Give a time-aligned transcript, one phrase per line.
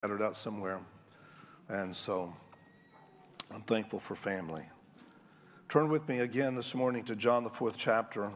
[0.00, 0.80] scattered out somewhere.
[1.68, 2.32] And so
[3.52, 4.64] I'm thankful for family.
[5.68, 8.30] Turn with me again this morning to John, the fourth chapter.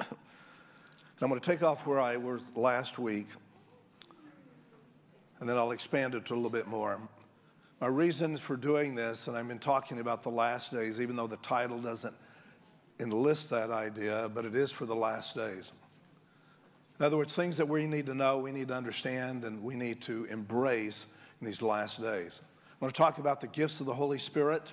[0.00, 3.28] I'm going to take off where I was last week,
[5.38, 6.98] and then I'll expand it a little bit more.
[7.80, 11.28] My reason for doing this, and I've been talking about the last days, even though
[11.28, 12.14] the title doesn't
[12.98, 15.70] enlist that idea, but it is for the last days.
[16.98, 19.74] In other words, things that we need to know, we need to understand, and we
[19.74, 21.06] need to embrace
[21.40, 22.40] in these last days.
[22.70, 24.72] I want to talk about the gifts of the Holy Spirit.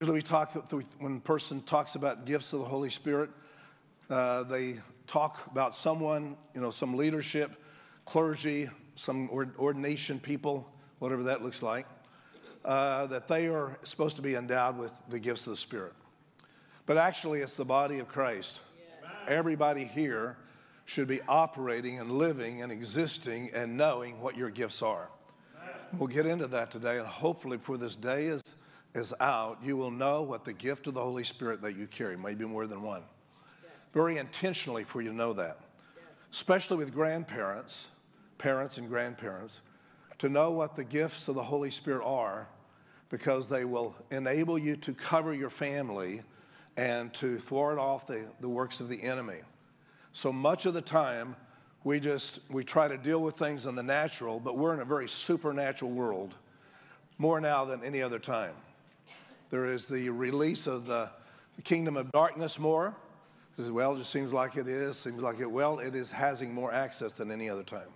[0.00, 0.54] Usually, we talk
[0.98, 3.28] when a person talks about gifts of the Holy Spirit,
[4.08, 7.52] uh, they talk about someone, you know, some leadership,
[8.06, 10.66] clergy, some ordination people,
[11.00, 11.86] whatever that looks like,
[12.64, 15.92] uh, that they are supposed to be endowed with the gifts of the Spirit.
[16.86, 18.60] But actually, it's the body of Christ.
[19.28, 20.38] Everybody here
[20.90, 25.08] should be operating and living and existing and knowing what your gifts are.
[25.96, 28.42] We'll get into that today, and hopefully, before this day is,
[28.92, 32.16] is out, you will know what the gift of the Holy Spirit that you carry,
[32.16, 33.02] maybe more than one.
[33.62, 33.70] Yes.
[33.94, 35.58] Very intentionally for you to know that,
[35.94, 36.04] yes.
[36.32, 37.86] especially with grandparents,
[38.38, 39.60] parents, and grandparents,
[40.18, 42.48] to know what the gifts of the Holy Spirit are
[43.10, 46.22] because they will enable you to cover your family
[46.76, 49.38] and to thwart off the, the works of the enemy.
[50.12, 51.36] So much of the time,
[51.84, 54.84] we just we try to deal with things in the natural, but we're in a
[54.84, 56.34] very supernatural world,
[57.18, 58.54] more now than any other time.
[59.50, 61.10] There is the release of the,
[61.56, 62.94] the kingdom of darkness more.
[63.58, 64.96] As well, it just seems like it is.
[64.96, 65.50] Seems like it.
[65.50, 67.88] Well, it is having more access than any other time.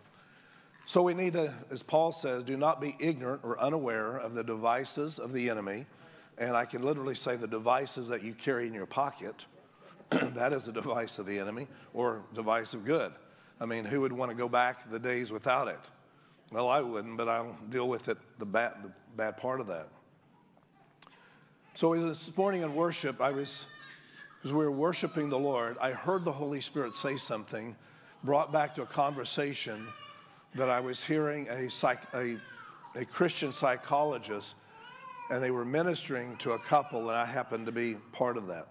[0.87, 4.45] So we need to, as Paul says, do not be ignorant or unaware of the
[4.45, 5.87] devices of the enemy.
[6.37, 9.47] And I can literally say the devices that you carry in your pocket
[10.34, 13.12] that is a device of the enemy or device of good.
[13.61, 15.81] I mean, who would want to go back to the days without it?
[16.51, 19.89] Well, I wouldn't, but I'll deal with it, the bad, the bad part of that.
[21.77, 23.65] So this morning in worship, I was,
[24.45, 27.74] as we were worshiping the Lord, I heard the Holy Spirit say something,
[28.23, 29.86] brought back to a conversation
[30.55, 32.36] that I was hearing a, psych, a,
[32.95, 34.55] a Christian psychologist,
[35.30, 38.69] and they were ministering to a couple, and I happened to be part of that.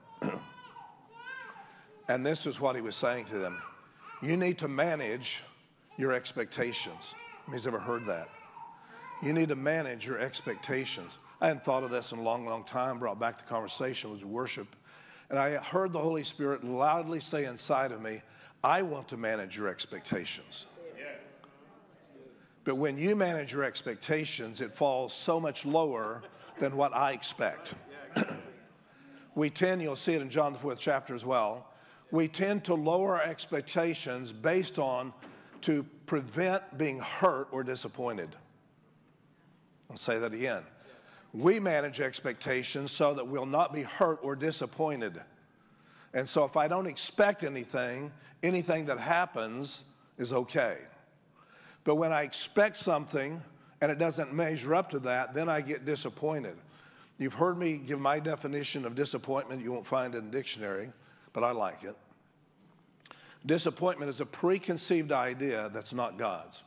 [2.07, 3.61] And this is what he was saying to them
[4.21, 5.39] You need to manage
[5.97, 7.13] your expectations.
[7.51, 8.29] He's ever heard that?
[9.21, 11.11] You need to manage your expectations.
[11.39, 14.23] I hadn't thought of this in a long, long time, brought back the conversation was
[14.23, 14.67] worship.
[15.29, 18.21] And I heard the Holy Spirit loudly say inside of me,
[18.63, 20.67] I want to manage your expectations.
[22.63, 26.21] But when you manage your expectations, it falls so much lower
[26.59, 27.73] than what I expect.
[29.35, 31.67] we tend, you'll see it in John the fourth chapter as well,
[32.13, 35.11] we tend to lower our expectations based on
[35.61, 38.29] to prevent being hurt or disappointed.
[39.89, 40.61] I'll say that again.
[41.33, 45.19] We manage expectations so that we'll not be hurt or disappointed.
[46.13, 48.11] And so if I don't expect anything,
[48.43, 49.81] anything that happens
[50.19, 50.77] is okay.
[51.83, 53.41] But when I expect something
[53.81, 56.57] and it doesn't measure up to that, then I get disappointed.
[57.17, 59.63] You've heard me give my definition of disappointment.
[59.63, 60.91] You won't find it in the dictionary,
[61.33, 61.95] but I like it.
[63.45, 66.61] Disappointment is a preconceived idea that's not God's.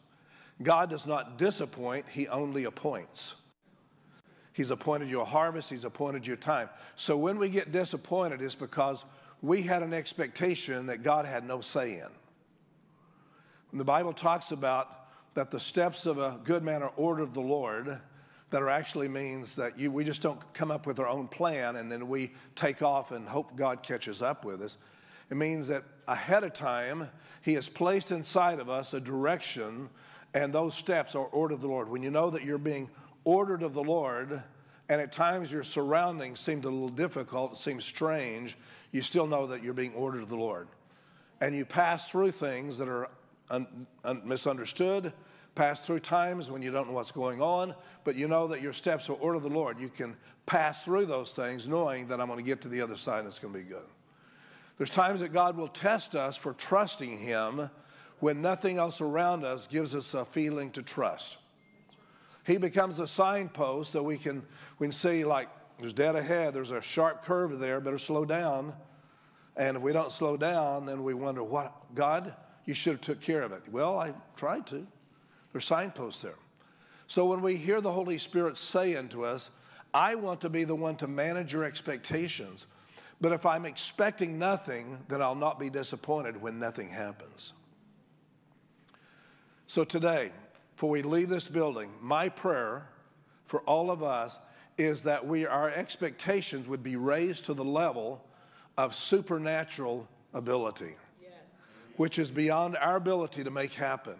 [0.62, 3.34] God does not disappoint, He only appoints.
[4.52, 6.68] He's appointed you a harvest, He's appointed you a time.
[6.96, 9.04] So when we get disappointed, it's because
[9.42, 12.08] we had an expectation that God had no say in.
[13.70, 14.88] When the Bible talks about
[15.34, 17.98] that the steps of a good man are ordered of the Lord,
[18.50, 21.76] that are actually means that you, we just don't come up with our own plan
[21.76, 24.76] and then we take off and hope God catches up with us.
[25.30, 27.08] It means that ahead of time,
[27.42, 29.88] He has placed inside of us a direction,
[30.34, 31.88] and those steps are ordered of the Lord.
[31.88, 32.88] When you know that you're being
[33.24, 34.42] ordered of the Lord,
[34.88, 38.56] and at times your surroundings seem a little difficult, seem strange,
[38.92, 40.68] you still know that you're being ordered of the Lord.
[41.40, 43.08] And you pass through things that are
[43.50, 45.12] un- un- misunderstood,
[45.54, 47.74] pass through times when you don't know what's going on,
[48.04, 49.80] but you know that your steps are ordered of the Lord.
[49.80, 50.16] You can
[50.46, 53.28] pass through those things knowing that I'm going to get to the other side and
[53.28, 53.84] it's going to be good.
[54.78, 57.70] There's times that God will test us for trusting Him
[58.20, 61.36] when nothing else around us gives us a feeling to trust.
[62.46, 64.42] He becomes a signpost that we can,
[64.78, 68.72] we can see, like, there's dead ahead, there's a sharp curve there, better slow down.
[69.56, 72.34] And if we don't slow down, then we wonder, what, God,
[72.64, 73.62] you should have took care of it.
[73.70, 74.86] Well, I tried to.
[75.52, 76.36] There's signposts there.
[77.06, 79.50] So when we hear the Holy Spirit saying to us,
[79.94, 82.66] I want to be the one to manage your expectations.
[83.20, 87.54] But if I'm expecting nothing, then I'll not be disappointed when nothing happens.
[89.66, 90.32] So today,
[90.74, 92.88] before we leave this building, my prayer
[93.46, 94.38] for all of us
[94.76, 98.22] is that we our expectations would be raised to the level
[98.76, 101.32] of supernatural ability, yes.
[101.96, 104.16] which is beyond our ability to make happen.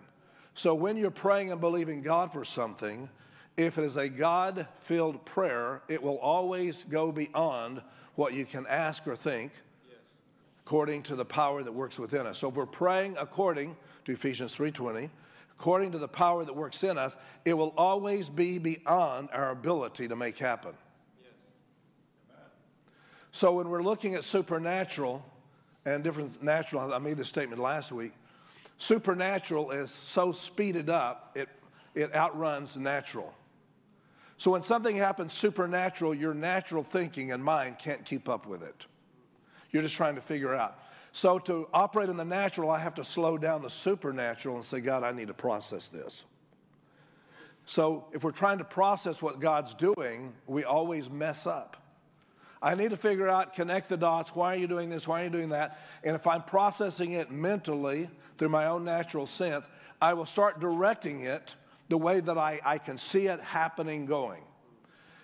[0.54, 3.10] So when you're praying and believing God for something,
[3.58, 7.82] if it is a God filled prayer, it will always go beyond
[8.16, 9.52] what you can ask or think
[10.66, 12.38] according to the power that works within us.
[12.38, 15.10] So if we're praying according to Ephesians 3:20,
[15.58, 20.08] according to the power that works in us, it will always be beyond our ability
[20.08, 20.72] to make happen.
[23.30, 25.22] So when we're looking at supernatural
[25.84, 28.12] and different natural, I made this statement last week.
[28.78, 31.48] Supernatural is so speeded up, it,
[31.94, 33.32] it outruns natural.
[34.38, 38.86] So when something happens supernatural, your natural thinking and mind can't keep up with it.
[39.70, 40.78] You're just trying to figure out.
[41.12, 44.80] So to operate in the natural, I have to slow down the supernatural and say,
[44.80, 46.24] God, I need to process this.
[47.64, 51.76] So if we're trying to process what God's doing, we always mess up.
[52.62, 54.34] I need to figure out, connect the dots.
[54.34, 55.06] Why are you doing this?
[55.06, 55.80] Why are you doing that?
[56.04, 58.08] And if I'm processing it mentally
[58.38, 59.68] through my own natural sense,
[60.00, 61.54] I will start directing it
[61.88, 64.42] the way that I, I can see it happening going.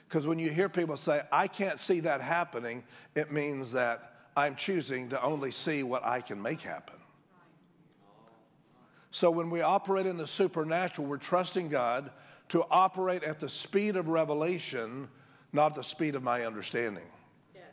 [0.09, 4.57] Because when you hear people say, I can't see that happening, it means that I'm
[4.57, 6.97] choosing to only see what I can make happen.
[9.11, 12.11] So when we operate in the supernatural, we're trusting God
[12.51, 15.09] to operate at the speed of revelation,
[15.53, 17.05] not the speed of my understanding.
[17.55, 17.65] Yes.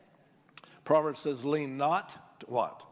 [0.84, 2.84] Proverbs says, lean not to what?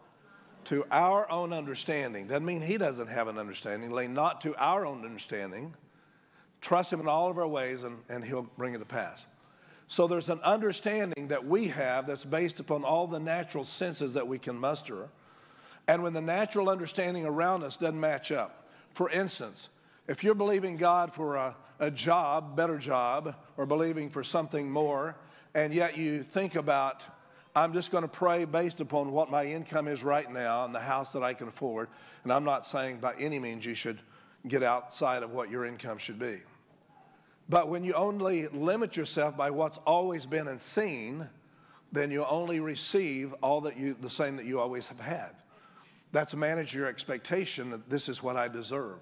[0.65, 2.27] To our own understanding.
[2.27, 3.91] Doesn't mean he doesn't have an understanding.
[3.91, 5.73] Lean not to our own understanding
[6.67, 9.25] trust Him in all of our ways, and, and He'll bring it to pass.
[9.87, 14.27] So there's an understanding that we have that's based upon all the natural senses that
[14.27, 15.07] we can muster.
[15.87, 19.69] And when the natural understanding around us doesn't match up, for instance,
[20.09, 25.15] if you're believing God for a, a job, better job, or believing for something more,
[25.55, 27.01] and yet you think about,
[27.55, 30.81] I'm just going to pray based upon what my income is right now and the
[30.81, 31.87] house that I can afford.
[32.23, 34.01] And I'm not saying by any means you should
[34.49, 36.41] get outside of what your income should be.
[37.49, 41.29] But when you only limit yourself by what's always been and seen,
[41.91, 45.31] then you only receive all that you, the same that you always have had.
[46.11, 48.97] That's manage your expectation that this is what I deserve.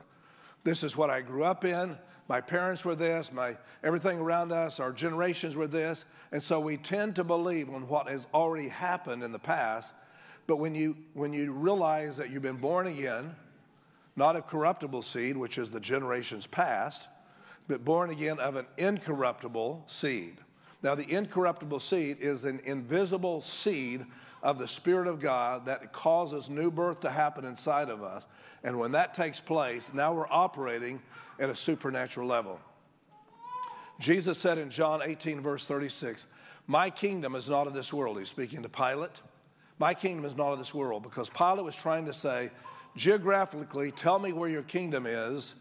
[0.64, 1.98] This is what I grew up in.
[2.28, 6.06] My parents were this, my everything around us, our generations were this.
[6.32, 9.94] And so we tend to believe on what has already happened in the past.
[10.48, 13.36] But when you when you realize that you've been born again,
[14.16, 17.08] not of corruptible seed, which is the generations past,
[17.68, 20.38] but born again of an incorruptible seed.
[20.84, 24.06] Now, the incorruptible seed is an invisible seed
[24.44, 28.28] of the Spirit of God that causes new birth to happen inside of us.
[28.64, 31.02] And when that takes place, now we're operating
[31.40, 32.60] at a supernatural level.
[34.00, 36.28] Jesus said in John 18, verse 36,
[36.68, 38.20] My kingdom is not of this world.
[38.20, 39.22] He's speaking to Pilate.
[39.80, 42.52] My kingdom is not of this world because Pilate was trying to say,
[42.96, 45.56] geographically, tell me where your kingdom is.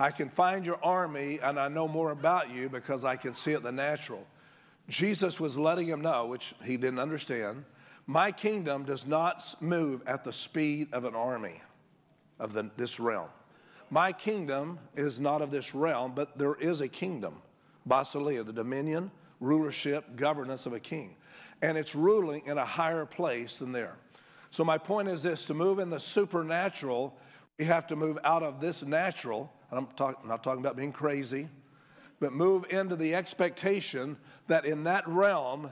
[0.00, 3.52] I can find your army and I know more about you because I can see
[3.52, 4.26] it the natural.
[4.88, 7.66] Jesus was letting him know, which he didn't understand,
[8.06, 11.60] my kingdom does not move at the speed of an army
[12.38, 13.28] of the, this realm.
[13.90, 17.34] My kingdom is not of this realm, but there is a kingdom,
[17.86, 21.14] Basileia, the dominion, rulership, governance of a king.
[21.60, 23.96] And it's ruling in a higher place than there.
[24.50, 27.14] So, my point is this to move in the supernatural,
[27.58, 29.52] we have to move out of this natural.
[29.72, 31.48] I'm, talk, I'm not talking about being crazy,
[32.18, 34.16] but move into the expectation
[34.48, 35.70] that in that realm,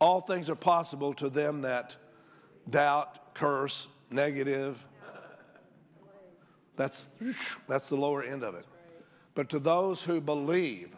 [0.00, 1.96] all things are possible to them that
[2.68, 4.84] doubt, curse, negative.
[6.76, 7.06] That's,
[7.68, 8.66] that's the lower end of it.
[9.34, 10.90] But to those who believe,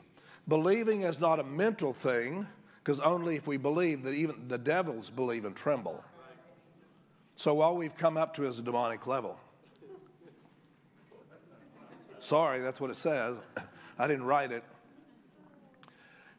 [0.48, 2.46] believing is not a mental thing,
[2.82, 6.02] because only if we believe that even the devils believe and tremble.
[7.34, 9.38] So all we've come up to is a demonic level.
[12.26, 13.36] Sorry, that's what it says.
[13.98, 14.64] I didn't write it.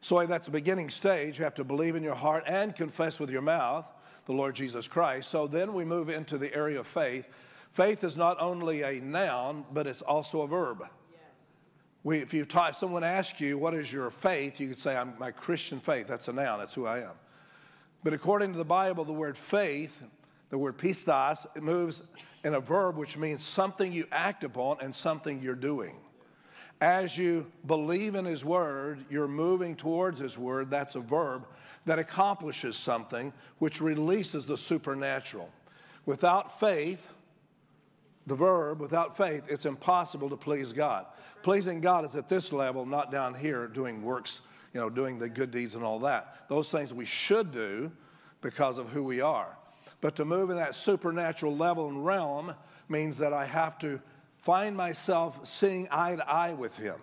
[0.02, 1.38] So that's the beginning stage.
[1.38, 3.86] You have to believe in your heart and confess with your mouth
[4.26, 5.30] the Lord Jesus Christ.
[5.30, 7.26] So then we move into the area of faith.
[7.72, 10.80] Faith is not only a noun, but it's also a verb.
[10.80, 11.20] Yes.
[12.04, 14.60] We, if you talk, someone asks you, What is your faith?
[14.60, 16.06] you could say, I'm my Christian faith.
[16.06, 17.16] That's a noun, that's who I am.
[18.04, 20.02] But according to the Bible, the word faith
[20.50, 22.02] the word pistos, it moves
[22.44, 25.96] in a verb which means something you act upon and something you're doing.
[26.80, 30.70] As you believe in His Word, you're moving towards His Word.
[30.70, 31.46] That's a verb
[31.86, 35.50] that accomplishes something which releases the supernatural.
[36.06, 37.04] Without faith,
[38.26, 41.06] the verb, without faith, it's impossible to please God.
[41.42, 44.40] Pleasing God is at this level, not down here doing works,
[44.72, 46.44] you know, doing the good deeds and all that.
[46.48, 47.90] Those things we should do
[48.40, 49.57] because of who we are.
[50.00, 52.54] But to move in that supernatural level and realm
[52.88, 54.00] means that I have to
[54.42, 56.96] find myself seeing eye to eye with Him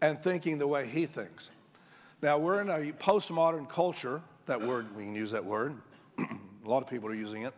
[0.00, 1.50] and thinking the way He thinks.
[2.22, 5.74] Now, we're in a postmodern culture, that word, we can use that word.
[6.18, 7.54] a lot of people are using it.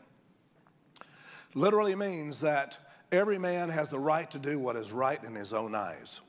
[1.55, 2.79] Literally means that
[3.11, 6.21] every man has the right to do what is right in his own eyes.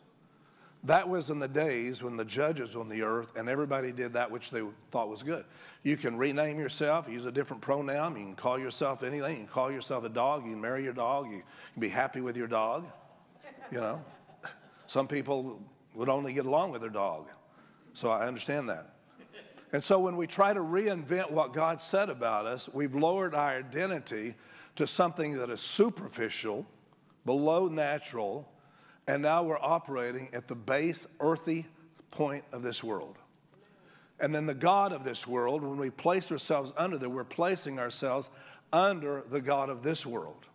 [0.86, 4.30] That was in the days when the judges on the earth and everybody did that
[4.30, 4.62] which they
[4.92, 5.46] thought was good.
[5.84, 9.48] You can rename yourself, use a different pronoun, you can call yourself anything, you can
[9.48, 11.42] call yourself a dog, you can marry your dog, you
[11.74, 12.86] can be happy with your dog.
[13.72, 14.02] You know,
[14.88, 15.62] some people
[15.96, 17.28] would only get along with their dog.
[17.94, 18.94] So I understand that.
[19.72, 23.58] And so when we try to reinvent what God said about us, we've lowered our
[23.58, 24.36] identity
[24.76, 26.66] to something that is superficial,
[27.26, 28.48] below natural,
[29.08, 31.66] and now we're operating at the base, earthy
[32.12, 33.18] point of this world.
[34.20, 37.80] And then the God of this world, when we place ourselves under that, we're placing
[37.80, 38.30] ourselves
[38.72, 40.46] under the God of this world.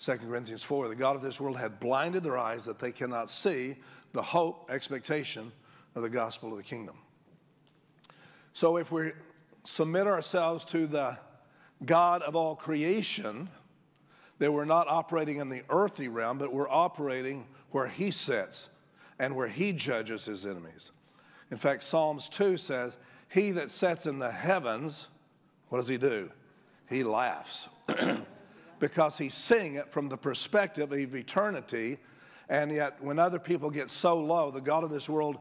[0.00, 3.30] 2 Corinthians 4 the God of this world had blinded their eyes that they cannot
[3.30, 3.76] see
[4.12, 5.52] the hope, expectation
[5.94, 6.96] of the gospel of the kingdom.
[8.54, 9.12] So if we
[9.64, 11.18] submit ourselves to the
[11.84, 13.48] God of all creation,
[14.40, 18.68] that we're not operating in the earthly realm, but we're operating where He sits
[19.18, 20.90] and where He judges His enemies.
[21.50, 22.96] In fact, Psalms 2 says,
[23.28, 25.06] He that sits in the heavens,
[25.68, 26.30] what does He do?
[26.88, 27.68] He laughs.
[28.80, 31.98] because He's seeing it from the perspective of eternity.
[32.48, 35.36] And yet, when other people get so low, the God of this world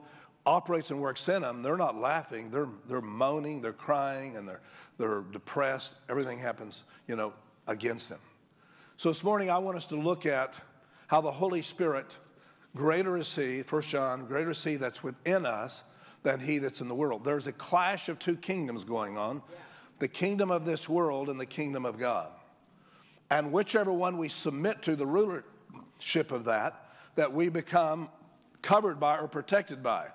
[0.46, 4.62] operates and works in them, they're not laughing, they're, they're moaning, they're crying, and they're,
[4.98, 5.94] they're depressed.
[6.10, 7.34] Everything happens, you know,
[7.66, 8.20] against them.
[9.00, 10.54] So this morning, I want us to look at
[11.08, 12.18] how the Holy Spirit,
[12.76, 15.84] greater is He, 1 John, greater is He that's within us
[16.24, 17.24] than He that's in the world.
[17.24, 19.42] There's a clash of two kingdoms going on
[20.00, 22.28] the kingdom of this world and the kingdom of God.
[23.30, 28.10] And whichever one we submit to the rulership of that, that we become
[28.62, 30.08] covered by or protected by.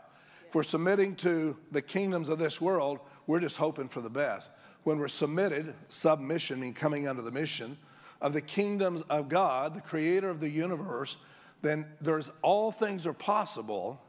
[0.46, 4.50] If we're submitting to the kingdoms of this world, we're just hoping for the best.
[4.82, 7.78] When we're submitted, submission means coming under the mission,
[8.24, 11.18] of the kingdoms of God, the creator of the universe,
[11.60, 14.00] then there's all things are possible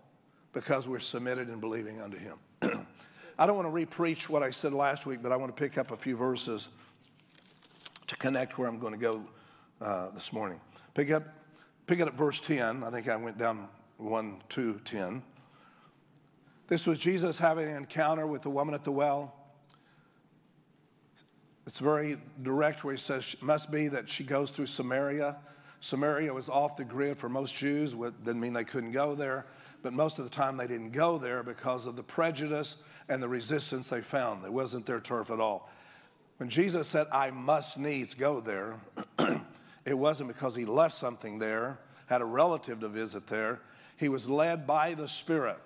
[0.53, 2.37] because we're submitted and believing unto him.
[3.37, 5.77] I don't want to repreach what I said last week, but I want to pick
[5.77, 6.69] up a few verses
[8.07, 9.21] to connect where I'm going to go
[9.81, 10.61] uh, this morning.
[10.93, 11.23] Pick up,
[11.85, 12.85] pick up verse 10.
[12.85, 13.67] I think I went down
[13.97, 15.23] 1 2 10.
[16.69, 19.33] This was Jesus having an encounter with the woman at the well.
[21.65, 25.37] It's very direct where he says must be that she goes through Samaria.
[25.81, 27.93] Samaria was off the grid for most Jews.
[27.93, 29.45] Didn't mean they couldn't go there,
[29.81, 32.75] but most of the time they didn't go there because of the prejudice
[33.09, 34.43] and the resistance they found.
[34.45, 35.69] It wasn't their turf at all.
[36.37, 38.75] When Jesus said, I must needs go there,
[39.85, 43.61] it wasn't because he left something there, had a relative to visit there.
[43.97, 45.59] He was led by the Spirit.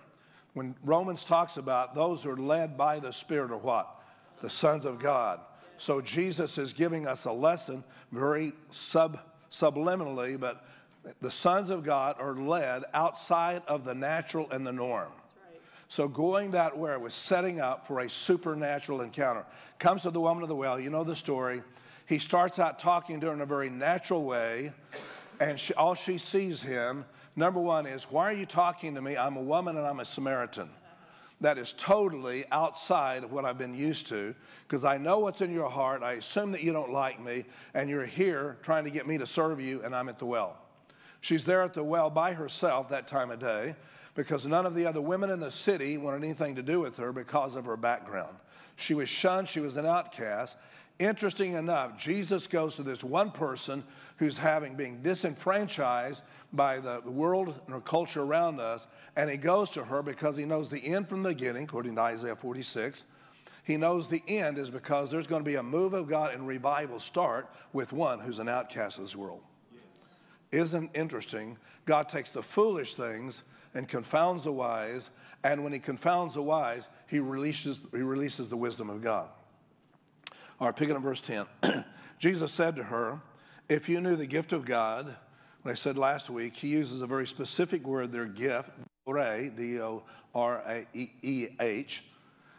[0.54, 4.02] When Romans talks about those who are led by the Spirit are what?
[4.42, 5.40] The sons of God.
[5.80, 9.18] So Jesus is giving us a lesson very sub,
[9.52, 10.66] subliminally, but
[11.22, 15.12] the sons of God are led outside of the natural and the norm.
[15.88, 19.46] So going that way was setting up for a supernatural encounter.
[19.80, 21.64] Comes to the woman of the well, you know the story.
[22.06, 24.74] He starts out talking to her in a very natural way,
[25.40, 27.06] and she, all she sees him,
[27.36, 29.16] number one, is, Why are you talking to me?
[29.16, 30.70] I'm a woman and I'm a Samaritan
[31.42, 34.36] that is totally outside of what I've been used to
[34.68, 36.04] because I know what's in your heart.
[36.04, 39.26] I assume that you don't like me and you're here trying to get me to
[39.26, 40.58] serve you, and I'm at the well.
[41.22, 43.76] She's there at the well by herself that time of day
[44.16, 47.14] because none of the other women in the city wanted anything to do with her
[47.14, 48.36] because of her background.
[48.76, 50.58] She was shunned, she was an outcast.
[51.00, 53.84] Interesting enough, Jesus goes to this one person
[54.20, 56.22] who's having being disenfranchised
[56.52, 58.86] by the world and the culture around us,
[59.16, 62.02] and he goes to her because he knows the end from the beginning, according to
[62.02, 63.06] Isaiah 46.
[63.64, 66.46] He knows the end is because there's going to be a move of God and
[66.46, 69.42] revival start with one who's an outcast of this world.
[70.52, 71.58] Isn't interesting?
[71.86, 75.12] God takes the foolish things and confounds the wise,
[75.46, 79.30] and when he confounds the wise, he releases, he releases the wisdom of God.
[80.60, 81.46] All right, picking up verse 10.
[82.20, 83.22] Jesus said to her,
[83.70, 85.16] If you knew the gift of God,
[85.62, 88.72] what I said last week, he uses a very specific word there, gift,
[89.06, 90.02] dore, D O
[90.34, 92.04] R A E H.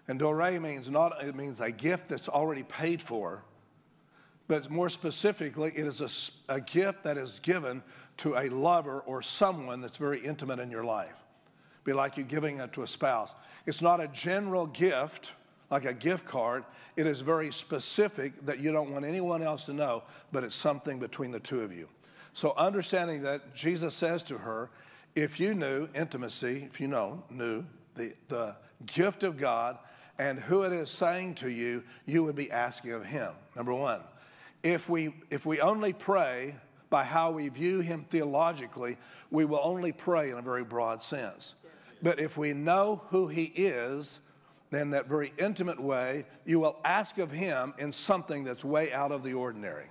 [0.07, 3.43] And dore means not, it means a gift that's already paid for.
[4.47, 7.83] But more specifically, it is a, a gift that is given
[8.19, 11.17] to a lover or someone that's very intimate in your life.
[11.83, 13.35] Be like you giving it to a spouse.
[13.67, 15.33] It's not a general gift
[15.71, 16.65] like a gift card.
[16.97, 20.99] It is very specific that you don't want anyone else to know, but it's something
[20.99, 21.89] between the two of you.
[22.33, 24.71] So, understanding that Jesus says to her,
[25.15, 27.65] if you knew intimacy, if you know, knew
[27.97, 28.55] the, the
[28.87, 29.79] gift of God
[30.19, 33.33] and who it is saying to you, you would be asking of Him.
[33.57, 34.01] Number one.
[34.63, 36.55] If we, if we only pray
[36.91, 38.99] by how we view Him theologically,
[39.31, 41.55] we will only pray in a very broad sense.
[42.03, 44.21] But if we know who He is,
[44.71, 49.13] then that very intimate way, you will ask of Him in something that's way out
[49.13, 49.87] of the ordinary.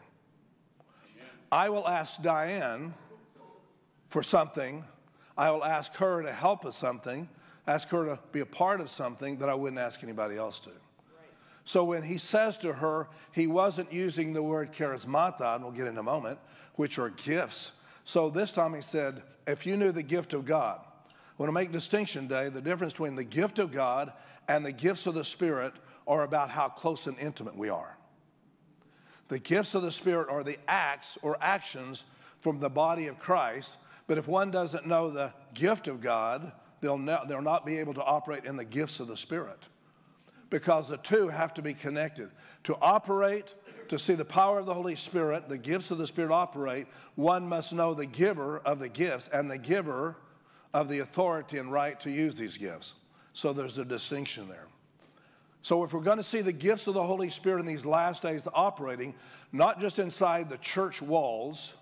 [1.51, 2.93] I will ask Diane
[4.09, 4.85] for something.
[5.37, 7.27] I will ask her to help us something,
[7.67, 10.71] ask her to be a part of something that I wouldn't ask anybody else to.
[11.65, 15.87] So when he says to her, he wasn't using the word charismata, and we'll get
[15.87, 16.39] in a moment,
[16.75, 17.71] which are gifts.
[18.05, 20.79] So this time he said, if you knew the gift of God,
[21.39, 24.11] want to make distinction today, the difference between the gift of God
[24.49, 25.73] and the gifts of the Spirit
[26.05, 27.97] are about how close and intimate we are.
[29.29, 32.03] The gifts of the Spirit are the acts or actions
[32.41, 33.77] from the body of Christ.
[34.07, 37.93] But if one doesn't know the gift of God, they'll, ne- they'll not be able
[37.93, 39.59] to operate in the gifts of the Spirit
[40.49, 42.31] because the two have to be connected.
[42.65, 43.53] To operate,
[43.89, 47.47] to see the power of the Holy Spirit, the gifts of the Spirit operate, one
[47.47, 50.17] must know the giver of the gifts and the giver
[50.73, 52.93] of the authority and right to use these gifts.
[53.33, 54.67] So there's a distinction there.
[55.61, 58.23] So, if we're going to see the gifts of the Holy Spirit in these last
[58.23, 59.13] days operating,
[59.51, 61.73] not just inside the church walls,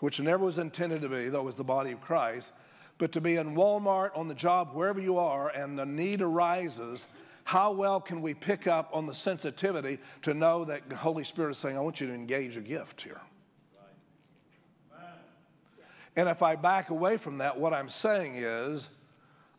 [0.00, 2.52] which never was intended to be, though it was the body of Christ,
[2.98, 7.06] but to be in Walmart, on the job, wherever you are, and the need arises,
[7.44, 11.52] how well can we pick up on the sensitivity to know that the Holy Spirit
[11.52, 13.20] is saying, I want you to engage a gift here?
[16.20, 18.86] And if I back away from that, what I'm saying is,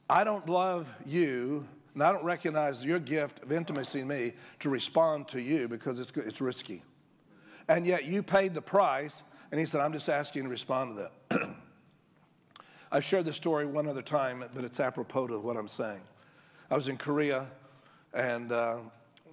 [0.07, 4.69] I don't love you and I don't recognize your gift of intimacy in me to
[4.69, 6.83] respond to you because it's, it's risky.
[7.67, 10.97] And yet you paid the price, and he said, I'm just asking you to respond
[10.97, 11.49] to that.
[12.91, 16.01] I've shared this story one other time, but it's apropos to what I'm saying.
[16.69, 17.47] I was in Korea
[18.13, 18.77] and uh,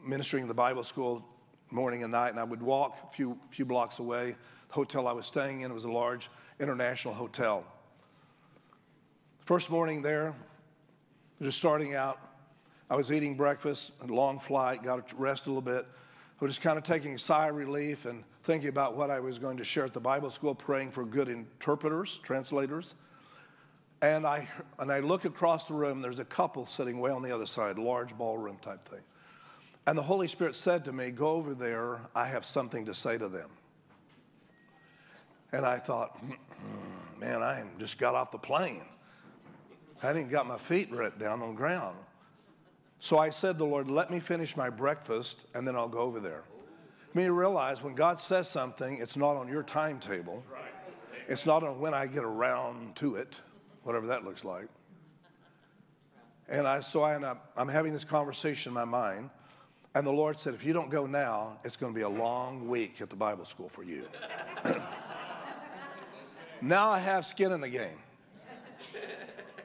[0.02, 1.22] ministering in the Bible school
[1.70, 4.34] morning and night, and I would walk a few, few blocks away.
[4.68, 7.64] The hotel I was staying in was a large international hotel.
[9.44, 10.34] First morning there,
[11.40, 12.18] just starting out,
[12.90, 15.86] I was eating breakfast, a long flight, got to rest a little bit.
[16.40, 19.20] I was just kind of taking a sigh of relief and thinking about what I
[19.20, 22.94] was going to share at the Bible school, praying for good interpreters, translators.
[24.00, 27.32] And I, and I look across the room, there's a couple sitting way on the
[27.32, 29.00] other side, large ballroom type thing.
[29.86, 33.18] And the Holy Spirit said to me, Go over there, I have something to say
[33.18, 33.48] to them.
[35.52, 38.82] And I thought, mm, mm, man, I just got off the plane.
[40.02, 41.96] I didn't got my feet right down on the ground.
[43.00, 45.98] So I said to the Lord, let me finish my breakfast and then I'll go
[45.98, 46.42] over there.
[47.14, 50.42] You realize when God says something, it's not on your timetable.
[51.28, 53.36] It's not on when I get around to it,
[53.82, 54.68] whatever that looks like.
[56.48, 59.30] And I, so I end up, I'm having this conversation in my mind.
[59.94, 62.68] And the Lord said, if you don't go now, it's going to be a long
[62.68, 64.04] week at the Bible school for you.
[66.60, 67.98] now I have skin in the game.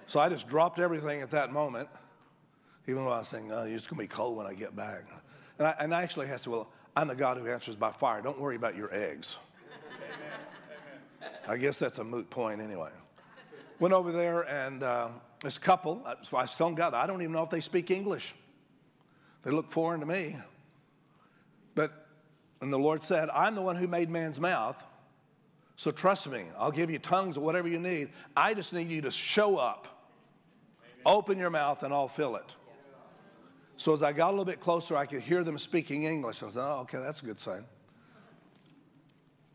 [0.08, 1.90] So I just dropped everything at that moment
[2.88, 5.04] even though I was saying, oh, it's going to be cold when I get back.
[5.58, 7.92] And I, and I actually had to say, well, I'm the God who answers by
[7.92, 8.22] fire.
[8.22, 9.36] Don't worry about your eggs.
[11.48, 12.90] I guess that's a moot point anyway.
[13.80, 15.10] Went over there, and uh,
[15.42, 18.36] this couple, so I was telling God, I don't even know if they speak English.
[19.44, 20.38] They look foreign to me.
[21.76, 22.08] But,
[22.62, 24.82] and the Lord said, I'm the one who made man's mouth.
[25.76, 28.10] So trust me, I'll give you tongues or whatever you need.
[28.38, 29.88] I just need you to show up.
[31.06, 32.46] Open your mouth and I'll fill it.
[33.78, 36.44] So as I got a little bit closer, I could hear them speaking English.
[36.44, 37.66] I said, oh, okay, that's a good sign.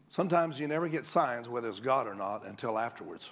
[0.08, 3.30] Sometimes you never get signs, whether it's God or not, until afterwards.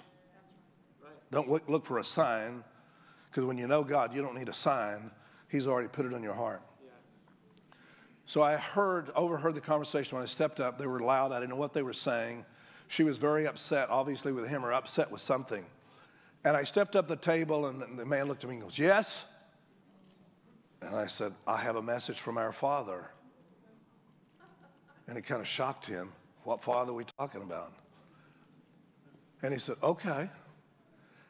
[1.31, 2.63] Don't look, look for a sign,
[3.29, 5.11] because when you know God, you don't need a sign.
[5.49, 6.61] He's already put it in your heart.
[8.25, 10.77] So I heard, overheard the conversation when I stepped up.
[10.77, 11.31] They were loud.
[11.31, 12.45] I didn't know what they were saying.
[12.87, 15.65] She was very upset, obviously, with him, or upset with something.
[16.43, 19.23] And I stepped up the table, and the man looked at me and goes, Yes?
[20.81, 23.09] And I said, I have a message from our Father.
[25.07, 26.11] And it kind of shocked him.
[26.43, 27.73] What Father are we talking about?
[29.41, 30.29] And he said, Okay.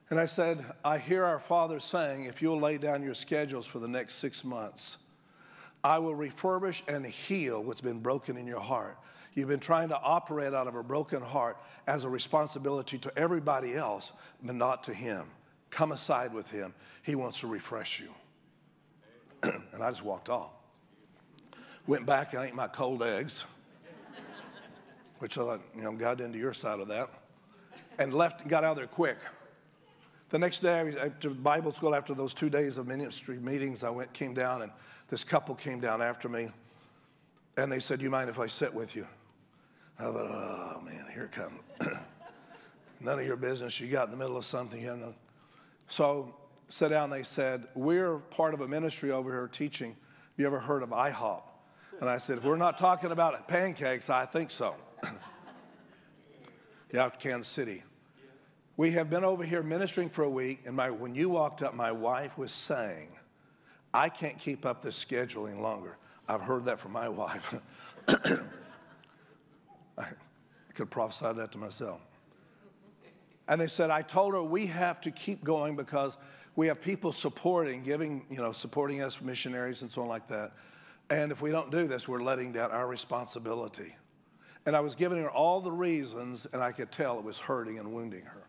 [0.10, 3.80] And I said, I hear our Father saying, if you'll lay down your schedules for
[3.80, 4.98] the next six months,
[5.84, 8.98] I will refurbish and heal what's been broken in your heart.
[9.38, 13.76] You've been trying to operate out of a broken heart as a responsibility to everybody
[13.76, 15.26] else, but not to Him.
[15.69, 16.73] Come aside with Him.
[17.04, 18.10] He wants to refresh you.
[19.73, 20.50] and I just walked off.
[21.86, 23.43] Went back and ate my cold eggs,
[25.19, 27.08] which I thought, you know, got into your side of that,
[28.00, 29.19] and left and got out of there quick.
[30.32, 34.12] The next day, after Bible school, after those two days of ministry meetings, I went,
[34.13, 34.71] came down, and
[35.10, 36.50] this couple came down after me,
[37.56, 39.06] and they said, "You mind if I sit with you?"
[40.00, 41.60] I thought, "Oh man, here it comes."
[43.00, 43.80] None of your business.
[43.80, 44.82] You got in the middle of something.
[44.82, 45.14] You know.
[45.90, 46.36] So,
[46.70, 47.10] sit down.
[47.10, 49.96] They said, "We're part of a ministry over here teaching.
[50.38, 51.42] You ever heard of IHOP?"
[52.00, 54.76] And I said, "If we're not talking about pancakes, I think so."
[56.94, 57.84] yeah, Kansas City.
[58.78, 61.74] We have been over here ministering for a week, and my, when you walked up,
[61.74, 63.10] my wife was saying,
[63.92, 65.98] I can't keep up this scheduling longer.
[66.28, 67.56] I've heard that from my wife.
[69.98, 70.06] I
[70.74, 72.02] could prophesy that to myself.
[73.48, 76.18] And they said, I told her we have to keep going because
[76.56, 80.52] we have people supporting, giving, you know, supporting us, missionaries and so on like that.
[81.10, 83.96] And if we don't do this, we're letting down our responsibility.
[84.66, 87.80] And I was giving her all the reasons, and I could tell it was hurting
[87.80, 88.48] and wounding her.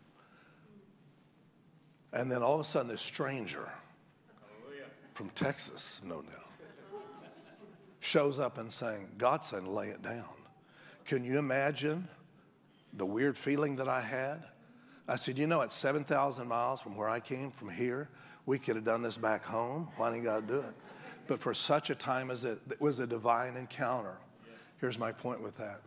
[2.12, 3.70] And then all of a sudden, this stranger
[4.60, 4.86] Hallelujah.
[5.14, 6.48] from Texas, no doubt,
[8.00, 10.24] shows up and saying, God said, lay it down.
[11.08, 12.06] Can you imagine
[12.92, 14.44] the weird feeling that I had?
[15.08, 18.10] I said, You know, at 7,000 miles from where I came, from here,
[18.44, 19.88] we could have done this back home.
[19.96, 20.74] Why didn't God do it?
[21.26, 24.18] But for such a time as it, it was a divine encounter.
[24.82, 25.80] Here's my point with that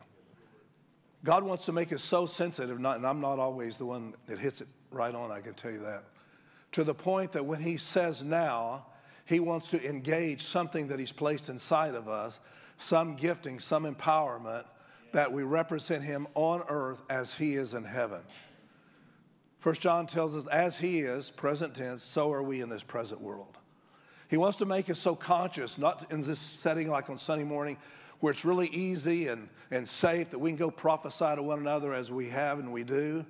[1.23, 4.39] God wants to make us so sensitive, not, and I'm not always the one that
[4.39, 6.03] hits it right on, I can tell you that.
[6.71, 8.87] To the point that when He says now,
[9.25, 12.39] He wants to engage something that He's placed inside of us,
[12.79, 14.63] some gifting, some empowerment,
[15.13, 18.21] that we represent Him on earth as He is in heaven.
[19.59, 23.21] First John tells us, as He is, present tense, so are we in this present
[23.21, 23.57] world.
[24.27, 27.77] He wants to make us so conscious, not in this setting like on Sunday morning,
[28.21, 31.93] where it's really easy and, and safe that we can go prophesy to one another
[31.93, 33.25] as we have and we do.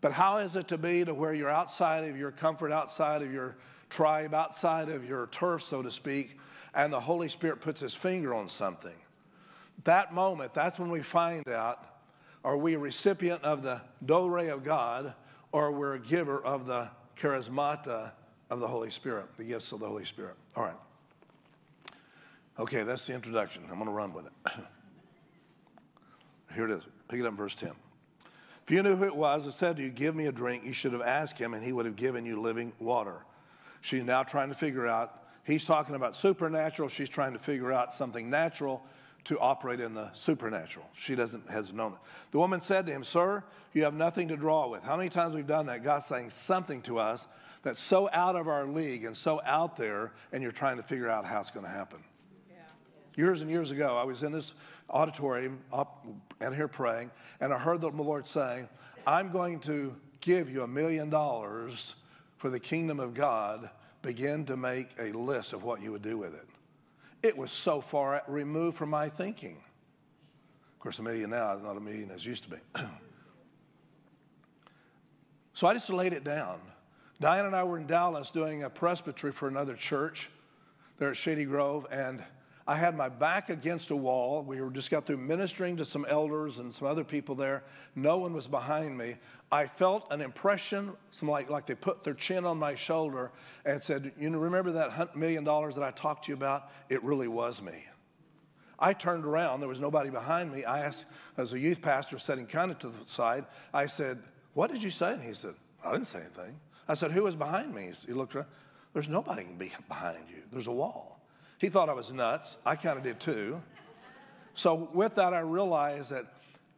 [0.00, 3.32] But how is it to be to where you're outside of your comfort, outside of
[3.32, 3.56] your
[3.90, 6.38] tribe, outside of your turf, so to speak,
[6.74, 8.94] and the Holy Spirit puts his finger on something?
[9.84, 11.84] That moment, that's when we find out
[12.44, 15.14] are we a recipient of the Dore of God
[15.52, 16.88] or we're a giver of the
[17.20, 18.12] charismata
[18.50, 20.36] of the Holy Spirit, the gifts of the Holy Spirit.
[20.54, 20.76] All right.
[22.58, 23.64] Okay, that's the introduction.
[23.64, 24.32] I'm going to run with it.
[26.54, 26.82] Here it is.
[27.08, 27.72] Pick it up in verse 10.
[28.64, 30.72] If you knew who it was that said to you, Give me a drink, you
[30.72, 33.24] should have asked him, and he would have given you living water.
[33.80, 36.88] She's now trying to figure out, he's talking about supernatural.
[36.88, 38.82] She's trying to figure out something natural
[39.26, 40.86] to operate in the supernatural.
[40.92, 41.98] She doesn't has known it.
[42.32, 44.82] The woman said to him, Sir, you have nothing to draw with.
[44.82, 45.84] How many times we've done that?
[45.84, 47.26] God's saying something to us
[47.62, 51.10] that's so out of our league and so out there, and you're trying to figure
[51.10, 52.02] out how it's going to happen
[53.16, 54.54] years and years ago, I was in this
[54.90, 56.06] auditorium up
[56.40, 57.10] and here praying,
[57.40, 58.68] and I heard the Lord saying,
[59.06, 61.94] I'm going to give you a million dollars
[62.36, 63.70] for the kingdom of God.
[64.02, 66.46] Begin to make a list of what you would do with it.
[67.26, 69.56] It was so far removed from my thinking.
[70.74, 72.56] Of course, a million now is not a million as used to be.
[75.52, 76.60] so I just laid it down.
[77.20, 80.30] Diane and I were in Dallas doing a presbytery for another church
[80.98, 82.22] there at Shady Grove, and
[82.68, 84.42] I had my back against a wall.
[84.42, 87.62] We were just got through ministering to some elders and some other people there.
[87.94, 89.16] No one was behind me.
[89.52, 93.30] I felt an impression, some like, like they put their chin on my shoulder
[93.64, 96.70] and said, You know, remember that million dollars that I talked to you about?
[96.88, 97.84] It really was me.
[98.78, 100.64] I turned around, there was nobody behind me.
[100.64, 101.06] I asked,
[101.38, 104.18] as a youth pastor sitting kind of to the side, I said,
[104.54, 105.12] What did you say?
[105.12, 106.58] And he said, I didn't say anything.
[106.88, 107.92] I said, Who was behind me?
[108.04, 108.48] He looked around.
[108.92, 109.44] There's nobody
[109.88, 111.15] behind you, there's a wall.
[111.58, 112.56] He thought I was nuts.
[112.64, 113.62] I kind of did too.
[114.54, 116.26] So, with that, I realized that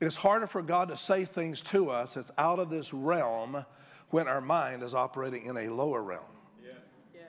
[0.00, 3.64] it's harder for God to say things to us that's out of this realm
[4.10, 6.22] when our mind is operating in a lower realm.
[6.64, 6.72] Yeah.
[7.14, 7.22] Yes.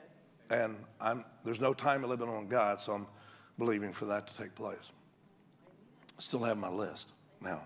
[0.48, 3.06] And I'm, there's no time living on God, so I'm
[3.58, 4.92] believing for that to take place.
[6.18, 7.62] Still have my list now.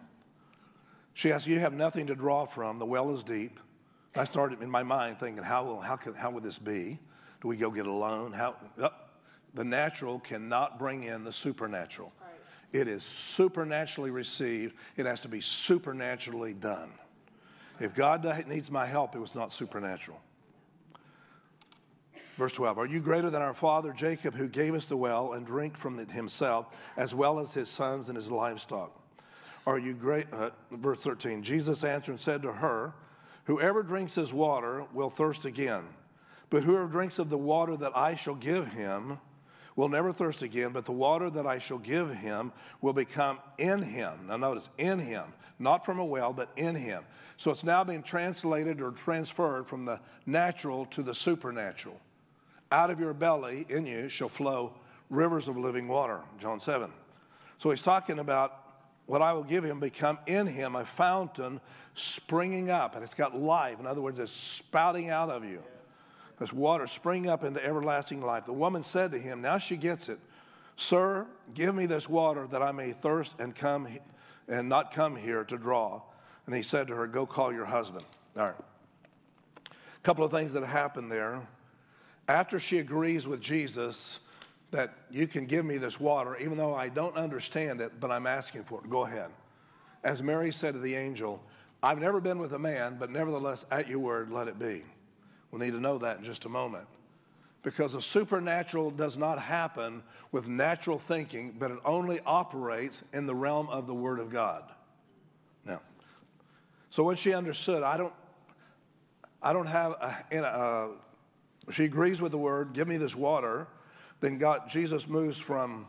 [1.13, 2.79] She asked, You have nothing to draw from.
[2.79, 3.61] The well is deep.
[4.17, 6.99] I started in my mind thinking, How, how, could, how would this be?
[7.41, 8.33] Do we go get a loan?
[8.33, 8.89] How, oh,
[9.55, 12.13] the natural cannot bring in the supernatural.
[12.21, 12.81] Right.
[12.81, 16.93] It is supernaturally received, it has to be supernaturally done.
[17.81, 20.21] If God needs my help, it was not supernatural.
[22.37, 25.47] Verse 12 Are you greater than our father Jacob, who gave us the well and
[25.47, 29.01] drink from it himself, as well as his sons and his livestock?
[29.67, 30.27] are you great?
[30.33, 32.93] Uh, verse 13 Jesus answered and said to her,
[33.45, 35.85] Whoever drinks this water will thirst again.
[36.51, 39.19] But whoever drinks of the water that I shall give him
[39.77, 43.83] will never thirst again, but the water that I shall give him will become in
[43.83, 44.27] him.
[44.29, 45.25] Now, notice, in him,
[45.59, 47.05] not from a well, but in him.
[47.37, 52.01] So it's now being translated or transferred from the natural to the supernatural.
[52.71, 54.75] Out of your belly, in you, shall flow
[55.11, 56.21] rivers of living water.
[56.41, 56.91] John 7.
[57.59, 58.61] So he's talking about
[59.07, 61.61] what I will give him become in him a fountain
[61.95, 63.79] springing up, and it's got life.
[63.81, 65.63] In other words, it's spouting out of you.
[66.39, 68.45] This water spring up into everlasting life.
[68.45, 70.19] The woman said to him, Now she gets it.
[70.77, 73.87] Sir, give me this water that I may thirst and come
[74.49, 76.03] and not come here to draw.
[76.47, 78.05] And he said to her, Go call your husband.
[78.37, 78.55] All right.
[79.67, 81.41] A couple of things that happened there.
[82.27, 84.19] After she agrees with Jesus
[84.71, 88.27] that you can give me this water, even though I don't understand it, but I'm
[88.27, 89.31] asking for it, go ahead.
[90.03, 91.41] As Mary said to the angel,
[91.83, 94.83] I've never been with a man, but nevertheless, at your word, let it be.
[95.55, 96.85] We'll need to know that in just a moment.
[97.63, 103.37] Because the supernatural does not happen with natural thinking, but it only operates in the
[103.37, 104.65] realm of the Word of God.
[105.65, 105.81] Now,
[106.91, 108.13] so when she understood, I don't,
[109.41, 110.91] I don't have, a, a, a,
[111.71, 113.69] she agrees with the Word, give me this water.
[114.19, 115.87] Then God, Jesus moves from,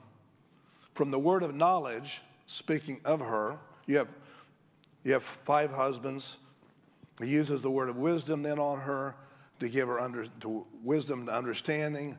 [0.93, 3.58] from the word of knowledge, speaking of her.
[3.88, 4.10] You have,
[5.04, 6.38] you have five husbands.
[7.19, 9.15] He uses the word of wisdom then on her
[9.59, 12.17] to give her under, to wisdom to understanding,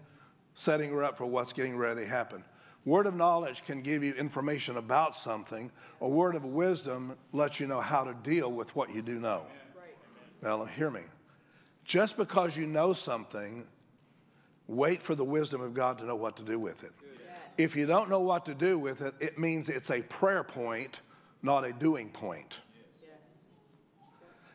[0.55, 2.45] setting her up for what's getting ready to happen.
[2.85, 5.73] Word of knowledge can give you information about something.
[6.01, 9.43] A word of wisdom lets you know how to deal with what you do know.
[10.41, 11.01] Now, hear me.
[11.85, 13.65] Just because you know something,
[14.69, 16.93] wait for the wisdom of God to know what to do with it.
[17.59, 21.01] If you don't know what to do with it, it means it's a prayer point,
[21.43, 22.59] not a doing point.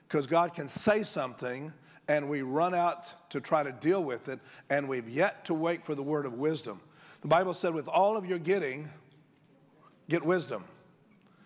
[0.07, 1.73] Because God can say something
[2.12, 4.38] and we run out to try to deal with it,
[4.69, 6.82] and we've yet to wait for the word of wisdom.
[7.21, 8.89] The Bible said, with all of your getting,
[10.10, 10.65] get wisdom.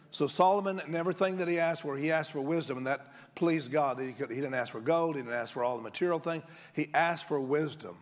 [0.10, 3.72] So Solomon and everything that he asked for, he asked for wisdom, and that pleased
[3.72, 4.00] God.
[4.00, 6.44] He, he didn't ask for gold, he didn't ask for all the material things.
[6.74, 7.98] He asked for wisdom.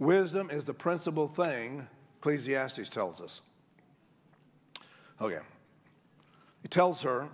[0.00, 1.86] Wisdom is the principal thing,
[2.18, 3.42] Ecclesiastes tells us.
[5.20, 5.38] Okay.
[6.62, 7.28] He tells her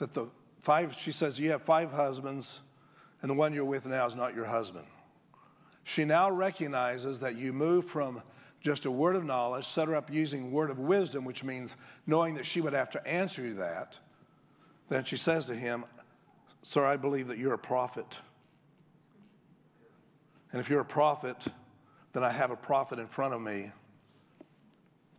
[0.00, 0.26] that the
[0.62, 2.60] five, she says, You have five husbands,
[3.22, 4.86] and the one you're with now is not your husband.
[5.84, 8.22] She now recognizes that you move from
[8.60, 12.34] just a word of knowledge, set her up using word of wisdom, which means knowing
[12.34, 13.96] that she would have to answer you that.
[14.88, 15.84] Then she says to him,
[16.62, 18.18] Sir, I believe that you're a prophet.
[20.52, 21.46] And if you're a prophet,
[22.12, 23.70] then I have a prophet in front of me.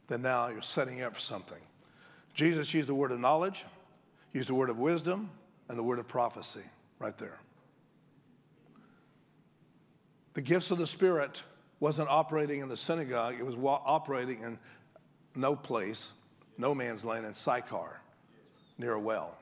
[0.07, 1.57] Then now you're setting up for something.
[2.33, 3.65] Jesus used the word of knowledge.
[4.33, 5.29] Use the word of wisdom
[5.67, 6.63] and the word of prophecy
[6.99, 7.39] right there.
[10.33, 11.43] The gifts of the Spirit
[11.79, 14.59] wasn't operating in the synagogue, it was operating in
[15.35, 16.11] no place,
[16.57, 17.99] no man's land, in Sychar,
[18.77, 19.35] near a well.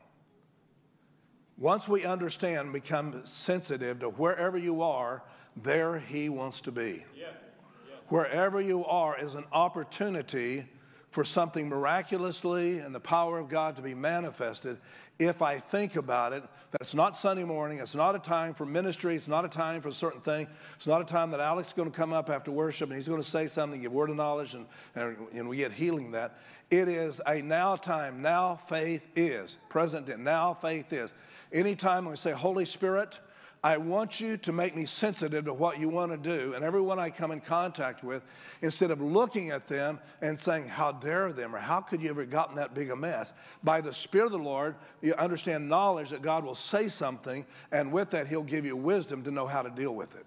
[1.58, 5.22] Once we understand, become sensitive to wherever you are,
[5.58, 7.04] there He wants to be.
[7.16, 7.26] Yeah.
[7.26, 7.96] Yeah.
[8.08, 10.66] Wherever you are is an opportunity
[11.12, 14.78] for something miraculously and the power of God to be manifested
[15.20, 18.66] if I think about it, that it's not Sunday morning, it's not a time for
[18.66, 21.68] ministry, it's not a time for a certain thing, it's not a time that Alex
[21.68, 24.10] is going to come up after worship and he's going to say something, give word
[24.10, 26.40] of knowledge, and, and, and we get healing that.
[26.72, 28.22] It is a now time.
[28.22, 29.58] Now faith is.
[29.68, 30.18] Present.
[30.20, 31.12] Now faith is.
[31.52, 33.20] Anytime we say, Holy Spirit,
[33.62, 36.54] I want you to make me sensitive to what you want to do.
[36.54, 38.24] And everyone I come in contact with,
[38.62, 42.26] instead of looking at them and saying, How dare them, or how could you ever
[42.26, 43.34] gotten that big a mess?
[43.62, 47.92] By the Spirit of the Lord, you understand knowledge that God will say something, and
[47.92, 50.26] with that, He'll give you wisdom to know how to deal with it.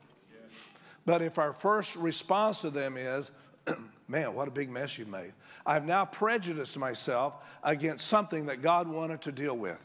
[1.07, 3.31] But if our first response to them is,
[4.09, 5.33] Man, what a big mess you made.
[5.65, 9.79] I've now prejudiced myself against something that God wanted to deal with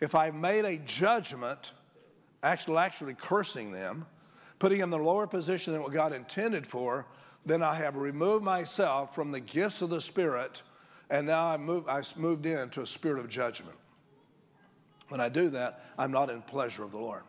[0.00, 1.72] if I've made a judgment,
[2.46, 4.06] actually, actually cursing them,
[4.58, 7.06] putting them in the lower position than what God intended for,
[7.44, 10.62] then I have removed myself from the gifts of the Spirit,
[11.10, 13.76] and now I move, I've moved into a spirit of judgment.
[15.08, 17.22] When I do that, I'm not in pleasure of the Lord.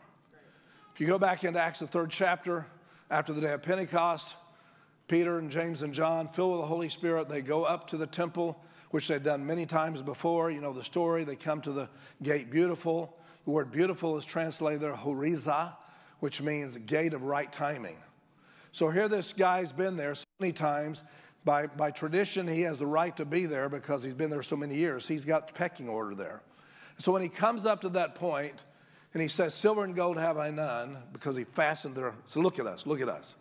[0.95, 2.65] If you go back into Acts, the third chapter,
[3.11, 4.35] after the day of Pentecost,
[5.07, 8.07] Peter and James and John, filled with the Holy Spirit, they go up to the
[8.07, 10.49] temple which they've done many times before.
[10.49, 11.23] You know the story.
[11.23, 11.89] They come to the
[12.23, 13.15] gate beautiful.
[13.47, 15.71] The word beautiful is translated there, horiza,
[16.19, 17.95] which means gate of right timing.
[18.73, 21.01] So here this guy's been there so many times.
[21.45, 24.57] By, by tradition, he has the right to be there because he's been there so
[24.57, 25.07] many years.
[25.07, 26.41] He's got pecking order there.
[26.99, 28.65] So when he comes up to that point
[29.13, 32.15] and he says, Silver and gold have I none, because he fastened there.
[32.25, 33.35] So look at us, look at us.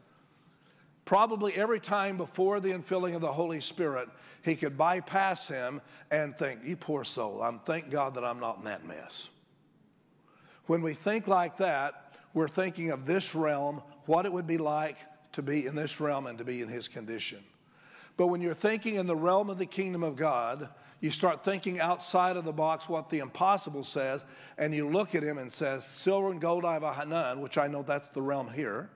[1.05, 4.09] Probably every time before the infilling of the Holy Spirit,
[4.42, 5.81] he could bypass him
[6.12, 9.31] and think, You poor soul, I'm thank God that I'm not in that mess.
[10.66, 14.98] When we think like that, we're thinking of this realm, what it would be like
[15.33, 17.42] to be in this realm and to be in his condition.
[18.16, 20.68] But when you're thinking in the realm of the kingdom of God,
[21.00, 24.24] you start thinking outside of the box what the impossible says,
[24.57, 27.66] and you look at him and says, Silver and gold I have none, which I
[27.66, 28.88] know that's the realm here.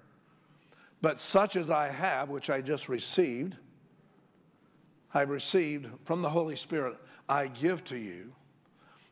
[1.02, 3.56] But such as I have, which I just received,
[5.12, 6.96] I've received from the Holy Spirit,
[7.28, 8.32] I give to you.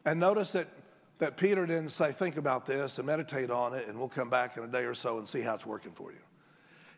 [0.04, 0.68] And notice that,
[1.18, 4.56] that Peter didn't say, think about this and meditate on it, and we'll come back
[4.56, 6.18] in a day or so and see how it's working for you.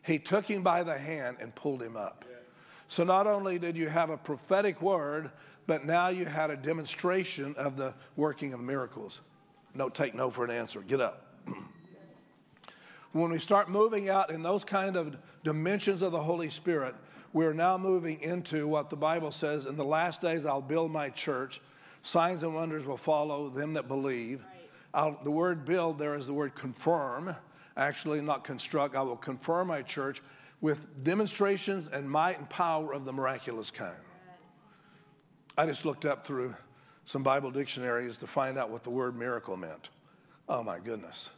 [0.03, 2.25] He took him by the hand and pulled him up.
[2.87, 5.31] So not only did you have a prophetic word,
[5.65, 9.21] but now you had a demonstration of the working of miracles.
[9.73, 10.81] No, take no for an answer.
[10.81, 11.25] Get up.
[13.13, 16.95] when we start moving out in those kind of dimensions of the Holy Spirit,
[17.33, 21.09] we're now moving into what the Bible says in the last days I'll build my
[21.09, 21.61] church.
[22.03, 24.43] Signs and wonders will follow them that believe.
[24.93, 25.23] Right.
[25.23, 27.35] the word build there is the word confirm,
[27.77, 28.95] actually, not construct.
[28.95, 30.21] I will confirm my church
[30.61, 33.95] with demonstrations and might and power of the miraculous kind.
[35.57, 36.55] I just looked up through
[37.05, 39.89] some Bible dictionaries to find out what the word miracle meant.
[40.47, 41.29] Oh my goodness.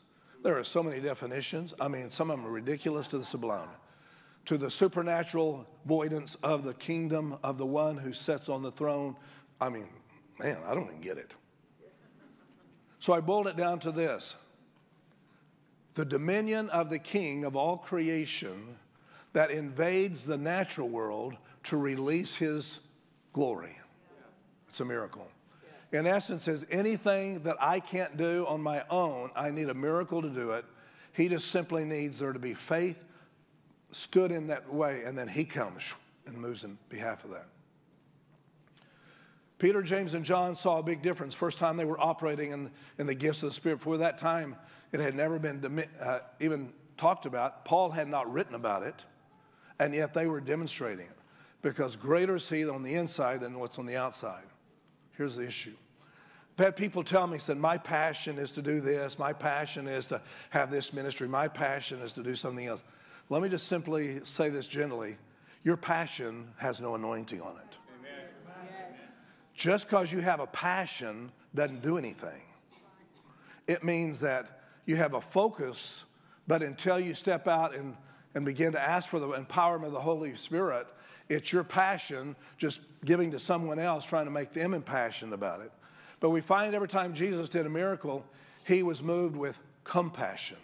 [0.44, 1.74] There are so many definitions.
[1.80, 3.70] I mean, some of them are ridiculous to the sublime.
[4.48, 9.16] To the supernatural voidance of the kingdom of the one who sits on the throne.
[9.62, 9.88] I mean,
[10.40, 11.32] man, I don't even get it.
[13.00, 14.36] So I boiled it down to this
[15.96, 18.78] the dominion of the king of all creation
[19.34, 22.80] that invades the natural world to release his
[23.32, 23.78] glory.
[24.70, 25.28] It's a miracle.
[25.92, 30.24] In essence, is anything that I can't do on my own, I need a miracle
[30.24, 30.66] to do it.
[31.12, 32.98] He just simply needs there to be faith
[33.92, 35.94] stood in that way, and then he comes
[36.26, 37.46] and moves in behalf of that.
[39.64, 41.34] Peter, James, and John saw a big difference.
[41.34, 43.78] First time they were operating in, in the gifts of the Spirit.
[43.78, 44.58] Before that time,
[44.92, 47.64] it had never been uh, even talked about.
[47.64, 49.06] Paul had not written about it,
[49.80, 51.18] and yet they were demonstrating it
[51.62, 54.44] because greater is he on the inside than what's on the outside.
[55.14, 55.78] Here's the issue.
[56.60, 59.18] I've had people tell me, said, my passion is to do this.
[59.18, 61.30] My passion is to have this ministry.
[61.30, 62.84] My passion is to do something else.
[63.30, 65.16] Let me just simply say this gently.
[65.64, 67.73] Your passion has no anointing on it.
[69.56, 72.42] Just because you have a passion doesn't do anything.
[73.68, 76.04] It means that you have a focus,
[76.48, 77.96] but until you step out and,
[78.36, 80.88] and begin to ask for the empowerment of the Holy Spirit,
[81.30, 85.72] it's your passion just giving to someone else, trying to make them impassioned about it.
[86.20, 88.26] But we find every time Jesus did a miracle,
[88.66, 90.58] he was moved with compassion.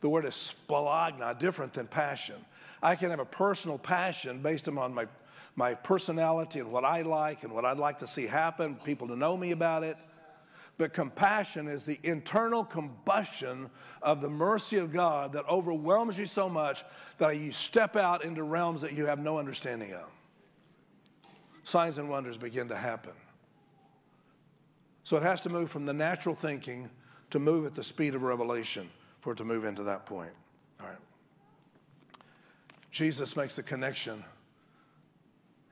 [0.00, 2.36] The word is spalagna, different than passion.
[2.82, 5.06] I can have a personal passion based upon my,
[5.56, 9.16] my personality and what I like and what I'd like to see happen, people to
[9.16, 9.96] know me about it.
[10.78, 13.68] But compassion is the internal combustion
[14.00, 16.84] of the mercy of God that overwhelms you so much
[17.18, 20.06] that you step out into realms that you have no understanding of.
[21.64, 23.12] Signs and wonders begin to happen.
[25.04, 26.88] So it has to move from the natural thinking
[27.30, 28.88] to move at the speed of revelation
[29.20, 30.32] for it to move into that point.
[30.80, 30.96] All right.
[32.90, 34.24] Jesus makes the connection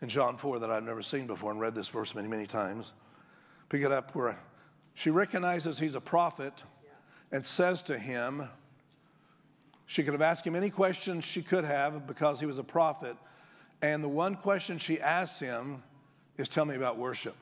[0.01, 2.93] in John 4 that I've never seen before and read this verse many, many times.
[3.69, 4.39] Pick it up where
[4.95, 6.55] she recognizes he's a prophet
[7.31, 8.49] and says to him,
[9.87, 13.17] she could have asked him any question she could have because he was a prophet.
[13.81, 15.83] And the one question she asked him
[16.37, 17.37] is, Tell me about worship.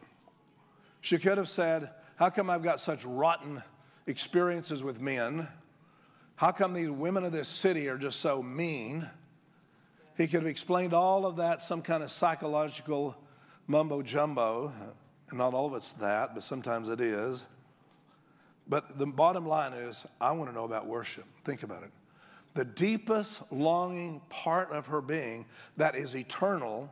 [1.01, 3.63] She could have said, How come I've got such rotten
[4.07, 5.49] experiences with men?
[6.37, 9.09] How come these women of this city are just so mean?
[10.17, 13.17] He could have explained all of that, some kind of psychological
[13.67, 14.73] mumbo jumbo.
[15.33, 17.45] Not all of it's that, but sometimes it is.
[18.69, 21.25] But the bottom line is, I want to know about worship.
[21.45, 21.91] Think about it.
[22.55, 25.45] The deepest longing part of her being
[25.77, 26.91] that is eternal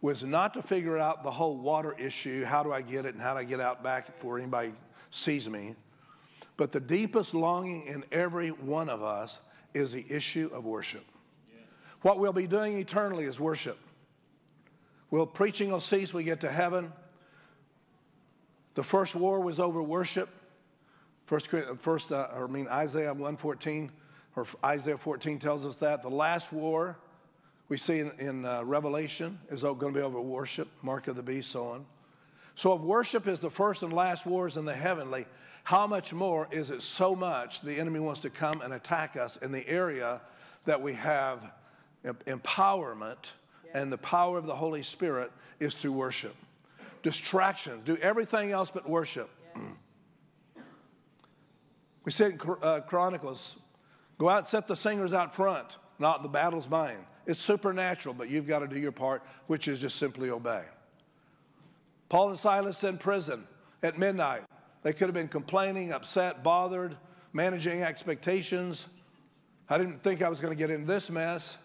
[0.00, 3.22] was not to figure out the whole water issue how do I get it and
[3.22, 4.72] how do I get out back before anybody
[5.10, 5.74] sees me.
[6.56, 9.38] But the deepest longing in every one of us
[9.74, 11.04] is the issue of worship.
[12.02, 13.78] What we'll be doing eternally is worship.
[15.10, 16.92] Will preaching will cease, we get to heaven.
[18.74, 20.28] The first war was over worship.
[21.26, 21.48] First,
[21.80, 23.90] first uh, I mean Isaiah 114,
[24.36, 26.02] or Isaiah 14 tells us that.
[26.02, 26.96] The last war
[27.68, 31.22] we see in, in uh, Revelation is going to be over worship, mark of the
[31.22, 31.86] beast, so on.
[32.54, 35.26] So if worship is the first and last wars in the heavenly,
[35.64, 39.36] how much more is it so much the enemy wants to come and attack us
[39.42, 40.20] in the area
[40.64, 41.50] that we have
[42.04, 43.32] empowerment
[43.74, 45.30] and the power of the Holy Spirit
[45.60, 46.34] is to worship.
[47.02, 49.30] Distractions, do everything else but worship.
[52.04, 53.56] we said in uh, Chronicles,
[54.18, 57.04] go out and set the singers out front, not the battle's mine.
[57.26, 60.62] It's supernatural, but you've got to do your part, which is just simply obey.
[62.08, 63.44] Paul and Silas in prison
[63.82, 64.44] at midnight.
[64.82, 66.96] They could have been complaining, upset, bothered,
[67.32, 68.86] managing expectations.
[69.68, 71.58] I didn't think I was going to get in this mess.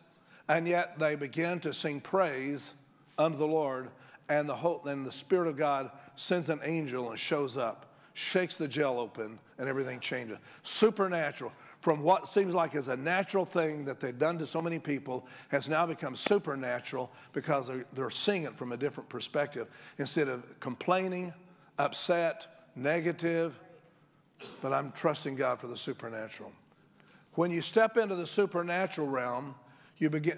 [0.48, 2.74] And yet they begin to sing praise
[3.18, 3.90] unto the Lord,
[4.30, 8.56] and the, whole, and the Spirit of God sends an angel and shows up, shakes
[8.56, 10.38] the jail open, and everything changes.
[10.64, 11.52] Supernatural.
[11.82, 15.28] From what seems like is a natural thing that they've done to so many people
[15.50, 19.68] has now become supernatural because they're, they're seeing it from a different perspective.
[19.98, 21.34] Instead of complaining,
[21.80, 23.60] upset, negative,
[24.62, 26.52] but I'm trusting God for the supernatural.
[27.36, 29.56] When you step into the supernatural realm,
[29.98, 30.38] you begin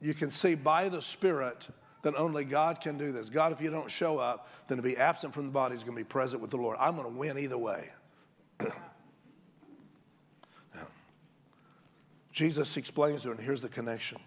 [0.00, 1.66] you can see by the spirit
[2.02, 3.30] that only God can do this.
[3.30, 5.96] God, if you don't show up, then to be absent from the body is going
[5.96, 6.76] to be present with the Lord.
[6.78, 7.88] I'm going to win either way.
[12.32, 14.18] Jesus explains to her, and here's the connection.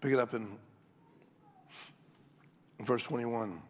[0.00, 0.48] Pick it up in
[2.80, 3.62] verse 21.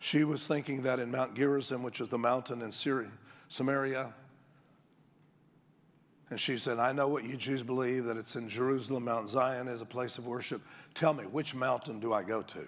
[0.00, 3.10] She was thinking that in Mount Gerizim, which is the mountain in Syria,
[3.48, 4.12] Samaria,
[6.30, 9.68] and she said, I know what you Jews believe, that it's in Jerusalem, Mount Zion
[9.68, 10.62] is a place of worship.
[10.94, 12.64] Tell me, which mountain do I go to?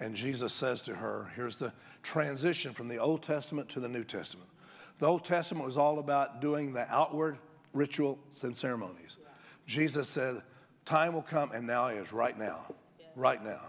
[0.00, 1.72] And Jesus says to her, here's the
[2.02, 4.48] transition from the Old Testament to the New Testament.
[4.98, 7.38] The Old Testament was all about doing the outward
[7.72, 9.18] rituals and ceremonies.
[9.66, 10.42] Jesus said,
[10.84, 12.66] Time will come, and now is right now.
[13.16, 13.60] Right now.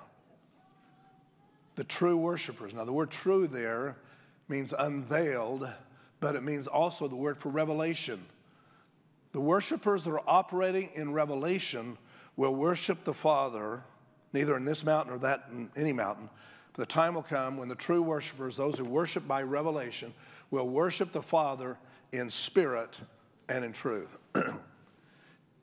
[1.75, 2.73] The true worshipers.
[2.73, 3.95] Now, the word true there
[4.49, 5.69] means unveiled,
[6.19, 8.25] but it means also the word for revelation.
[9.35, 11.97] The worshipers that are operating in revelation
[12.37, 13.83] will worship the Father,
[14.31, 16.29] neither in this mountain or that in any mountain.
[16.71, 20.13] But the time will come when the true worshipers, those who worship by revelation,
[20.51, 21.77] will worship the Father
[22.13, 22.97] in spirit
[23.49, 24.07] and in truth.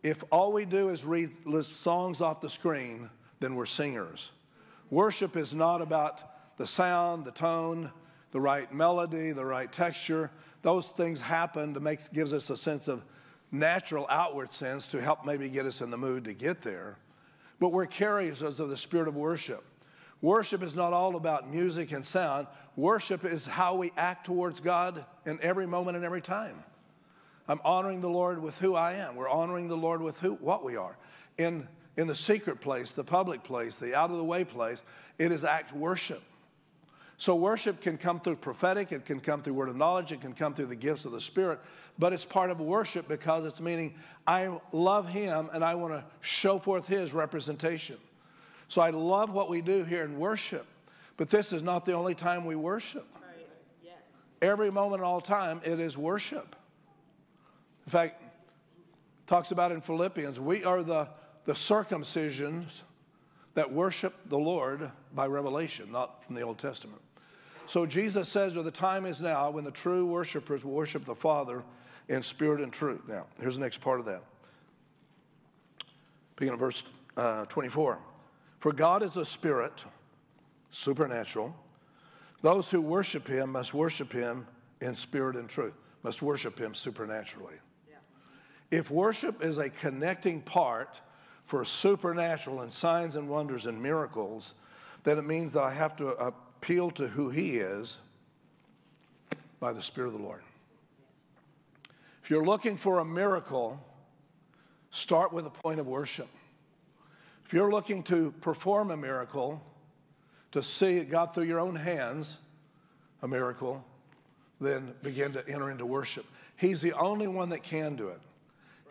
[0.03, 1.31] if all we do is read
[1.63, 3.09] songs off the screen,
[3.41, 4.33] then we're singers.
[4.91, 7.91] Worship is not about the sound, the tone,
[8.33, 10.31] the right melody, the right texture.
[10.61, 13.03] Those things happen to make gives us a sense of
[13.53, 16.97] natural outward sense to help maybe get us in the mood to get there,
[17.61, 19.63] but we're carriers of the spirit of worship.
[20.23, 22.47] Worship is not all about music and sound.
[22.77, 26.63] Worship is how we act towards God in every moment and every time.
[27.49, 29.17] I'm honoring the Lord with who I am.
[29.17, 30.97] We're honoring the Lord with who, what we are.
[31.39, 34.83] In, in the secret place, the public place, the out of the way place,
[35.19, 36.23] it is act worship.
[37.19, 40.33] So worship can come through prophetic, it can come through word of knowledge, it can
[40.33, 41.61] come through the gifts of the Spirit,
[41.99, 43.95] but it's part of worship because it's meaning
[44.27, 47.97] I love Him and I want to show forth His representation.
[48.69, 50.67] So I love what we do here in worship,
[51.17, 53.07] but this is not the only time we worship.
[53.15, 53.47] Right.
[53.85, 53.95] Yes.
[54.41, 56.57] Every moment, all time, it is worship.
[57.87, 58.23] In fact,
[59.27, 61.09] talks about in Philippians, we are the,
[61.45, 62.83] the circumcisions
[63.55, 67.01] that worship the Lord by revelation, not from the Old Testament.
[67.67, 71.15] So Jesus says, well, the time is now when the true worshipers will worship the
[71.15, 71.63] Father
[72.09, 73.03] in spirit and truth.
[73.09, 74.23] Now, here's the next part of that.
[76.37, 76.85] Beginning of verse
[77.17, 77.99] uh, 24.
[78.59, 79.85] For God is a spirit,
[80.71, 81.55] supernatural.
[82.43, 84.47] Those who worship him must worship him
[84.81, 87.55] in spirit and truth, must worship him supernaturally.
[87.89, 87.97] Yeah.
[88.79, 91.01] If worship is a connecting part
[91.53, 94.55] for supernatural and signs and wonders and miracles,
[95.05, 97.99] then it means that I have to appeal to who He is
[99.61, 100.41] by the Spirit of the Lord.
[102.25, 103.79] If you're looking for a miracle,
[104.93, 106.29] start with a point of worship.
[107.45, 109.63] If you're looking to perform a miracle,
[110.53, 112.39] to see God through your own hands,
[113.21, 113.85] a miracle,
[114.59, 116.25] then begin to enter into worship.
[116.57, 118.23] He's the only one that can do it.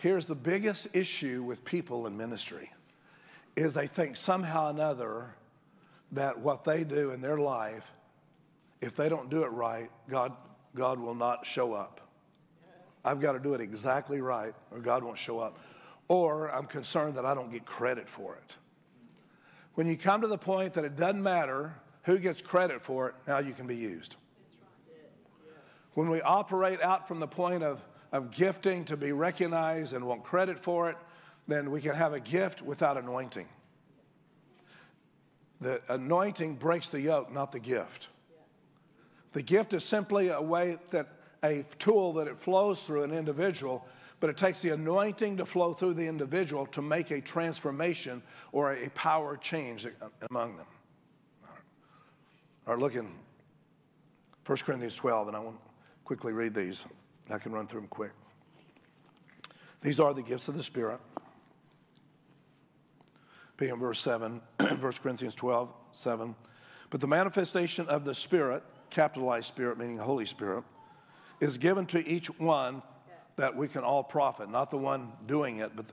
[0.01, 2.71] Here's the biggest issue with people in ministry
[3.55, 5.35] is they think somehow or another
[6.13, 7.83] that what they do in their life,
[8.81, 10.33] if they don't do it right, God,
[10.73, 12.01] God will not show up.
[13.05, 15.59] I've got to do it exactly right, or God won't show up.
[16.07, 18.55] Or I'm concerned that I don't get credit for it.
[19.75, 21.75] When you come to the point that it doesn't matter
[22.05, 24.15] who gets credit for it, now you can be used.
[25.93, 27.79] When we operate out from the point of,
[28.12, 30.97] of gifting to be recognized and want credit for it,
[31.47, 33.47] then we can have a gift without anointing.
[35.62, 38.07] The anointing breaks the yoke, not the gift.
[39.34, 41.07] The gift is simply a way that
[41.43, 43.86] a tool that it flows through an individual,
[44.20, 48.74] but it takes the anointing to flow through the individual to make a transformation or
[48.74, 49.88] a power change
[50.30, 50.68] among them.
[52.68, 53.07] All right, look in
[54.45, 55.62] 1 Corinthians 12, and I want to
[56.03, 56.86] quickly read these.
[57.34, 58.11] I can run through them quick.
[59.82, 60.99] These are the gifts of the Spirit.
[63.57, 66.36] Being verse 7, 1 Corinthians 12, 7.
[66.89, 70.63] But the manifestation of the Spirit, capitalized Spirit, meaning the Holy Spirit,
[71.39, 72.82] is given to each one
[73.38, 75.86] that we can all profit, not the one doing it, but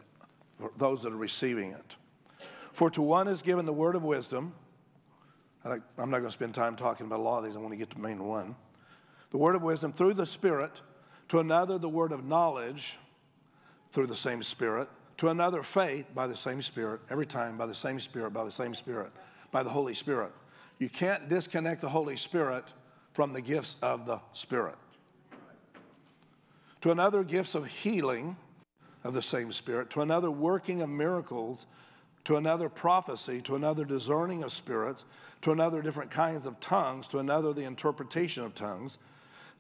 [0.76, 1.96] those that are receiving it.
[2.72, 4.54] For to one is given the word of wisdom.
[5.64, 7.56] I'm not going to spend time talking about a lot of these.
[7.56, 8.54] I want to get to the main one.
[9.30, 10.80] The word of wisdom through the Spirit.
[11.28, 12.96] To another, the word of knowledge
[13.92, 14.88] through the same Spirit.
[15.18, 17.00] To another, faith by the same Spirit.
[17.10, 19.12] Every time by the same Spirit, by the same Spirit,
[19.50, 20.32] by the Holy Spirit.
[20.78, 22.64] You can't disconnect the Holy Spirit
[23.12, 24.76] from the gifts of the Spirit
[26.80, 28.36] to another gifts of healing
[29.04, 31.66] of the same Spirit, to another working of miracles,
[32.24, 35.04] to another prophecy, to another discerning of spirits,
[35.42, 38.98] to another different kinds of tongues, to another the interpretation of tongues.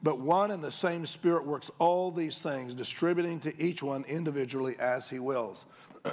[0.02, 4.76] But one and the same Spirit works all these things, distributing to each one individually
[4.78, 5.66] as He wills.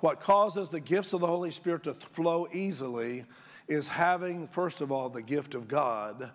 [0.00, 3.24] what causes the gifts of the Holy Spirit to flow easily
[3.68, 6.30] is having, first of all, the gift of God,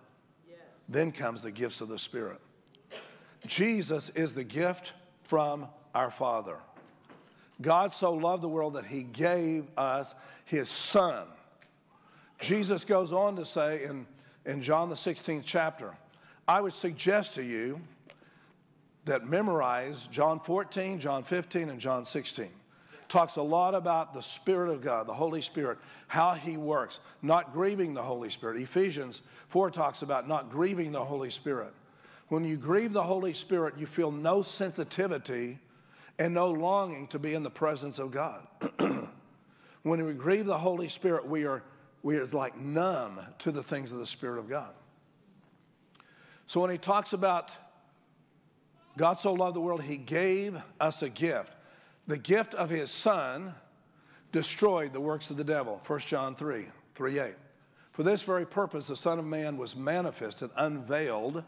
[0.48, 0.58] yes.
[0.88, 2.40] then comes the gifts of the Spirit.
[3.46, 4.92] Jesus is the gift
[5.24, 6.56] from our Father.
[7.60, 11.26] God so loved the world that he gave us his Son.
[12.40, 14.06] Jesus goes on to say in,
[14.46, 15.96] in John the 16th chapter,
[16.48, 17.78] I would suggest to you
[19.04, 22.48] that memorize John 14, John 15, and John 16.
[23.10, 25.78] Talks a lot about the Spirit of God, the Holy Spirit,
[26.08, 28.60] how He works, not grieving the Holy Spirit.
[28.62, 31.72] Ephesians 4 talks about not grieving the Holy Spirit.
[32.28, 35.58] When you grieve the Holy Spirit, you feel no sensitivity
[36.18, 38.46] and no longing to be in the presence of God.
[39.82, 41.62] when we grieve the Holy Spirit, we are,
[42.02, 44.72] we are like numb to the things of the Spirit of God.
[46.48, 47.52] So when he talks about
[48.96, 51.52] God so loved the world, he gave us a gift.
[52.06, 53.54] The gift of his son
[54.32, 55.80] destroyed the works of the devil.
[55.86, 57.34] 1 John 3, 3 8.
[57.92, 61.44] For this very purpose, the Son of Man was manifested, unveiled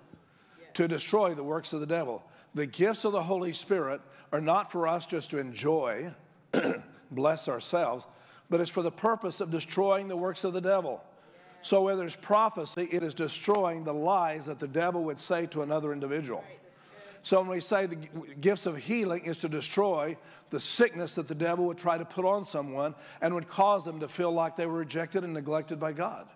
[0.74, 2.22] to destroy the works of the devil.
[2.54, 4.00] The gifts of the Holy Spirit
[4.32, 6.12] are not for us just to enjoy,
[7.10, 8.04] bless ourselves,
[8.50, 11.02] but it's for the purpose of destroying the works of the devil.
[11.62, 15.62] So, where there's prophecy, it is destroying the lies that the devil would say to
[15.62, 16.42] another individual.
[17.22, 17.96] So, when we say the
[18.40, 20.16] gifts of healing is to destroy
[20.48, 24.00] the sickness that the devil would try to put on someone and would cause them
[24.00, 26.26] to feel like they were rejected and neglected by God.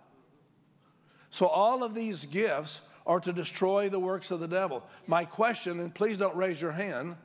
[1.31, 4.83] So, all of these gifts are to destroy the works of the devil.
[5.07, 7.17] My question, and please don't raise your hand,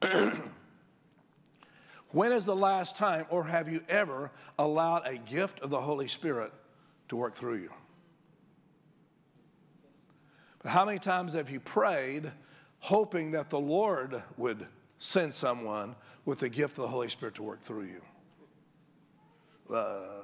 [2.12, 6.08] when is the last time, or have you ever allowed a gift of the Holy
[6.08, 6.52] Spirit
[7.10, 7.70] to work through you?
[10.62, 12.32] But how many times have you prayed
[12.80, 14.66] hoping that the Lord would
[14.98, 15.94] send someone
[16.24, 18.02] with the gift of the Holy Spirit to work through you?
[19.74, 20.20] Uh,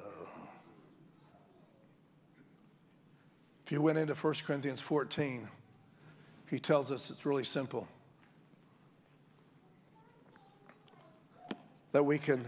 [3.67, 5.49] If you went into 1 Corinthians 14,
[6.49, 7.89] he tells us it's really simple.
[11.91, 12.45] That we can,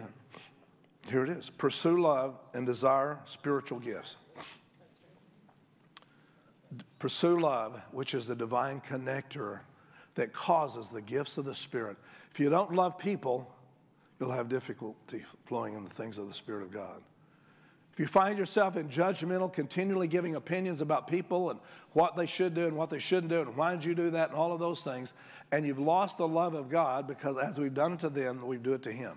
[1.09, 4.14] here it is, pursue love and desire spiritual gifts.
[6.99, 9.61] Pursue love, which is the divine connector
[10.16, 11.96] that causes the gifts of the Spirit.
[12.32, 13.53] If you don't love people,
[14.18, 17.01] you'll have difficulty flowing in the things of the Spirit of God.
[17.92, 21.59] If you find yourself in judgmental, continually giving opinions about people and
[21.94, 24.30] what they should do and what they shouldn't do and why did you do that
[24.30, 25.12] and all of those things,
[25.51, 28.57] and you've lost the love of God because as we've done it to them, we
[28.57, 29.12] do it to Him.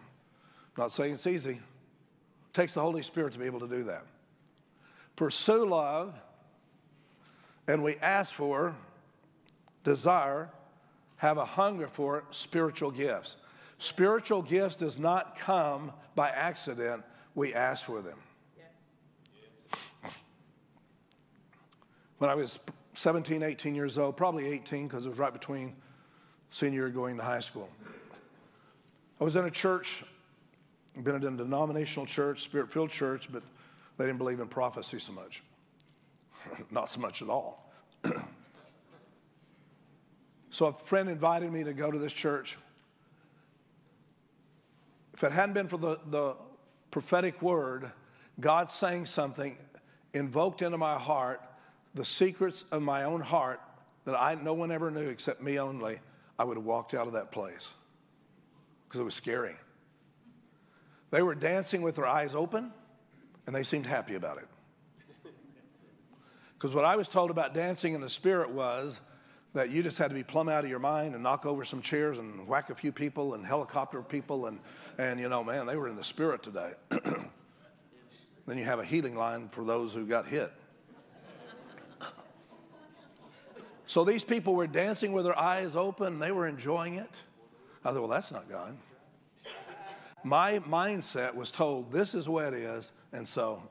[0.75, 1.51] I'm not saying it's easy.
[1.51, 4.03] It takes the Holy Spirit to be able to do that.
[5.15, 6.15] Pursue love,
[7.71, 8.75] and we ask for,
[9.85, 10.49] desire,
[11.15, 13.37] have a hunger for spiritual gifts.
[13.77, 17.01] Spiritual gifts does not come by accident.
[17.33, 18.17] We ask for them.
[22.17, 22.59] when I was
[22.95, 25.73] 17, 18 years old, probably 18 because it was right between
[26.51, 27.69] senior year going to high school.
[29.21, 30.03] I was in a church,
[31.01, 33.43] been in a denominational church, spirit filled church, but
[33.97, 35.41] they didn't believe in prophecy so much.
[36.71, 37.71] Not so much at all.
[40.51, 42.57] So a friend invited me to go to this church.
[45.13, 46.35] If it hadn't been for the, the
[46.91, 47.89] prophetic word,
[48.39, 49.57] God saying something
[50.13, 51.41] invoked into my heart
[51.93, 53.61] the secrets of my own heart
[54.05, 55.99] that I no one ever knew except me only,
[56.37, 57.69] I would have walked out of that place
[58.87, 59.55] because it was scary.
[61.11, 62.71] They were dancing with their eyes open,
[63.45, 64.47] and they seemed happy about it.
[66.61, 68.99] Because what I was told about dancing in the spirit was
[69.55, 71.81] that you just had to be plumb out of your mind and knock over some
[71.81, 74.59] chairs and whack a few people and helicopter people and,
[74.99, 76.73] and you know, man, they were in the spirit today.
[78.45, 80.53] then you have a healing line for those who got hit.
[83.87, 87.23] so these people were dancing with their eyes open, they were enjoying it.
[87.83, 88.77] I thought, well, that's not God.
[90.23, 93.63] My mindset was told this is what it is, and so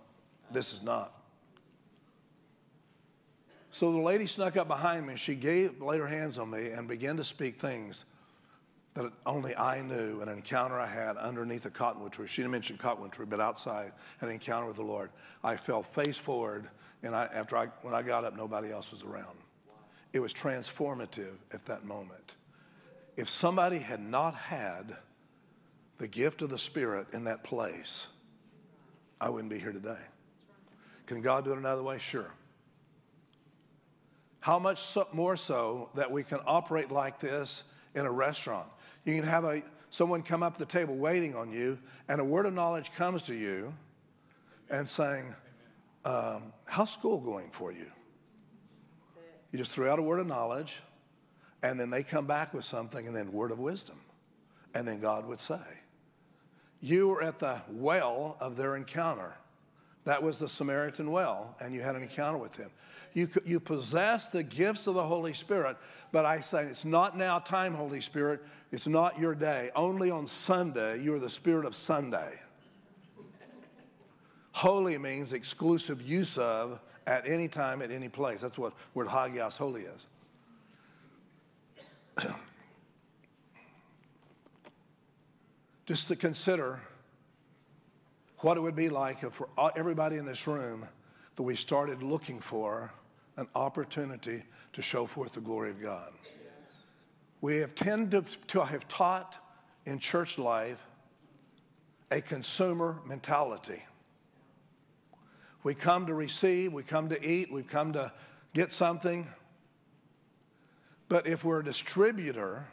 [0.51, 1.20] this is not.
[3.81, 5.13] So the lady snuck up behind me.
[5.13, 8.05] and She gave, laid her hands on me and began to speak things
[8.93, 10.21] that only I knew.
[10.21, 12.27] An encounter I had underneath a cottonwood tree.
[12.29, 15.09] She didn't mention cottonwood tree, but outside, an encounter with the Lord.
[15.43, 16.69] I fell face forward,
[17.03, 19.39] and I, after I, when I got up, nobody else was around.
[20.13, 22.35] It was transformative at that moment.
[23.17, 24.95] If somebody had not had
[25.97, 28.09] the gift of the Spirit in that place,
[29.23, 30.03] I wouldn't be here today.
[31.07, 31.97] Can God do it another way?
[31.99, 32.31] Sure.
[34.41, 37.63] How much so, more so that we can operate like this
[37.95, 38.67] in a restaurant?
[39.05, 41.79] You can have a, someone come up to the table waiting on you,
[42.09, 43.73] and a word of knowledge comes to you
[44.71, 45.35] and saying,
[46.05, 47.87] um, How's school going for you?
[49.53, 50.77] You just threw out a word of knowledge,
[51.63, 54.01] and then they come back with something, and then word of wisdom.
[54.75, 55.61] And then God would say,
[56.81, 59.35] You were at the well of their encounter.
[60.05, 62.71] That was the Samaritan well, and you had an encounter with him.
[63.13, 65.77] You, you possess the gifts of the Holy Spirit,
[66.13, 68.41] but I say it's not now time, Holy Spirit.
[68.71, 69.71] It's not your day.
[69.75, 72.39] Only on Sunday, you are the Spirit of Sunday.
[74.53, 78.41] Holy means exclusive use of at any time, at any place.
[78.41, 80.07] That's what word hagios holy is.
[85.87, 86.81] Just to consider
[88.39, 90.87] what it would be like if for uh, everybody in this room
[91.37, 92.93] that we started looking for
[93.41, 96.13] an opportunity to show forth the glory of God.
[97.41, 99.37] We have tended to have taught
[99.87, 100.79] in church life
[102.11, 103.83] a consumer mentality.
[105.63, 108.13] We come to receive, we come to eat, we come to
[108.55, 109.27] get something.
[111.09, 112.67] But if we're a distributor,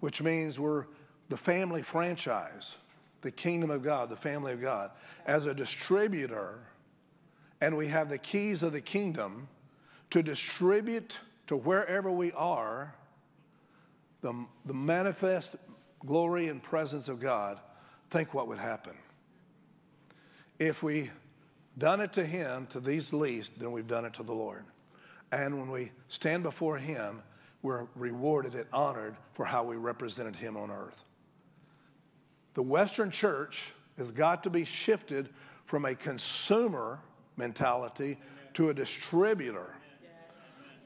[0.00, 0.86] which means we're
[1.28, 2.76] the family franchise,
[3.22, 4.90] the kingdom of God, the family of God,
[5.26, 6.58] as a distributor,
[7.60, 9.48] and we have the keys of the kingdom,
[10.12, 12.94] to distribute to wherever we are
[14.20, 14.34] the,
[14.66, 15.56] the manifest
[16.04, 17.58] glory and presence of God,
[18.10, 18.92] think what would happen.
[20.58, 21.10] If we
[21.78, 24.64] done it to him, to these least, then we've done it to the Lord.
[25.32, 27.22] And when we stand before him,
[27.62, 31.04] we're rewarded and honored for how we represented him on earth.
[32.52, 33.62] The Western church
[33.96, 35.30] has got to be shifted
[35.64, 37.00] from a consumer
[37.38, 38.18] mentality
[38.52, 39.74] to a distributor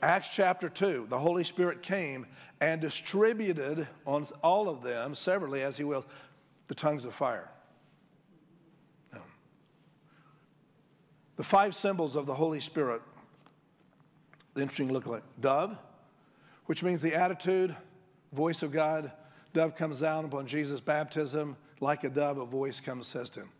[0.02, 2.26] Acts chapter 2, the Holy Spirit came
[2.60, 6.04] and distributed on all of them severally as he wills
[6.68, 7.50] the tongues of fire.
[11.36, 13.02] The five symbols of the Holy Spirit,
[14.54, 15.76] interesting look like dove,
[16.64, 17.76] which means the attitude,
[18.32, 19.12] voice of God.
[19.52, 23.50] Dove comes down upon Jesus' baptism, like a dove, a voice comes, says to him.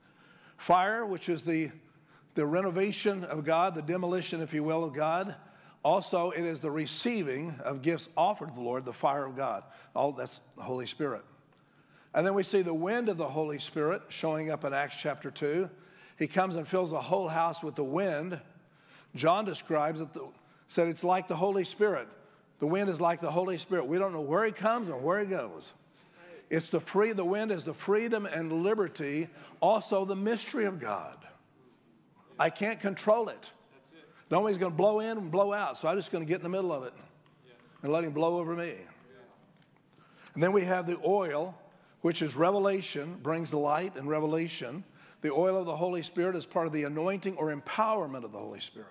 [0.57, 1.70] Fire, which is the,
[2.34, 5.34] the renovation of God, the demolition, if you will, of God.
[5.87, 9.62] Also, it is the receiving of gifts offered to the Lord, the fire of God.
[9.95, 11.22] All that's the Holy Spirit.
[12.12, 15.30] And then we see the wind of the Holy Spirit showing up in Acts chapter
[15.30, 15.70] 2.
[16.18, 18.41] He comes and fills the whole house with the wind.
[19.14, 20.09] John describes it,
[20.66, 22.09] said it's like the Holy Spirit.
[22.59, 23.87] The wind is like the Holy Spirit.
[23.87, 25.72] We don't know where he comes or where he goes.
[26.51, 29.28] It's the free, the wind is the freedom and liberty,
[29.61, 31.18] also the mystery of God.
[32.41, 33.53] I can't control it.
[34.31, 36.43] Nobody's going to blow in and blow out, so I'm just going to get in
[36.43, 36.93] the middle of it
[37.83, 38.74] and let him blow over me.
[40.35, 41.57] And then we have the oil,
[42.01, 44.85] which is revelation, brings light and revelation.
[45.22, 48.39] The oil of the Holy Spirit is part of the anointing or empowerment of the
[48.39, 48.89] Holy Spirit.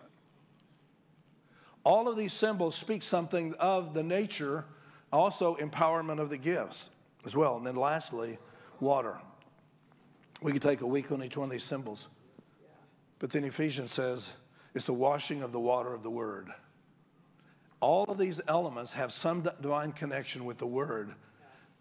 [1.84, 4.66] All of these symbols speak something of the nature,
[5.14, 6.90] also empowerment of the gifts
[7.26, 7.58] as well.
[7.58, 8.40] And then lastly,
[8.80, 9.18] water.
[10.42, 12.08] We could take a week on each one of these symbols.
[13.20, 14.30] But then Ephesians says,
[14.76, 16.52] it's the washing of the water of the word.
[17.86, 21.14] All of these elements have some divine connection with the Word.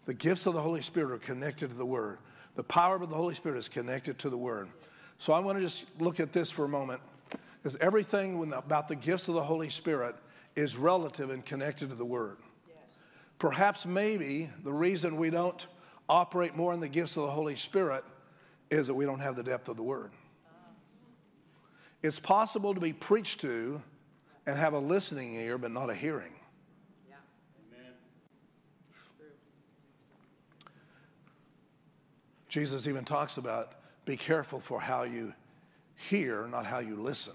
[0.05, 2.19] The gifts of the Holy Spirit are connected to the Word.
[2.55, 4.67] The power of the Holy Spirit is connected to the Word.
[5.17, 7.01] So I want to just look at this for a moment.
[7.61, 10.15] Because everything about the gifts of the Holy Spirit
[10.55, 12.37] is relative and connected to the Word.
[12.67, 12.77] Yes.
[13.39, 15.65] Perhaps, maybe, the reason we don't
[16.07, 18.03] operate more in the gifts of the Holy Spirit
[18.69, 20.11] is that we don't have the depth of the Word.
[22.05, 23.81] It's possible to be preached to
[24.45, 26.33] and have a listening ear, but not a hearing.
[27.09, 27.15] Yeah.
[27.73, 27.93] Amen.
[32.47, 33.71] Jesus even talks about
[34.05, 35.33] be careful for how you
[35.95, 37.33] hear, not how you listen.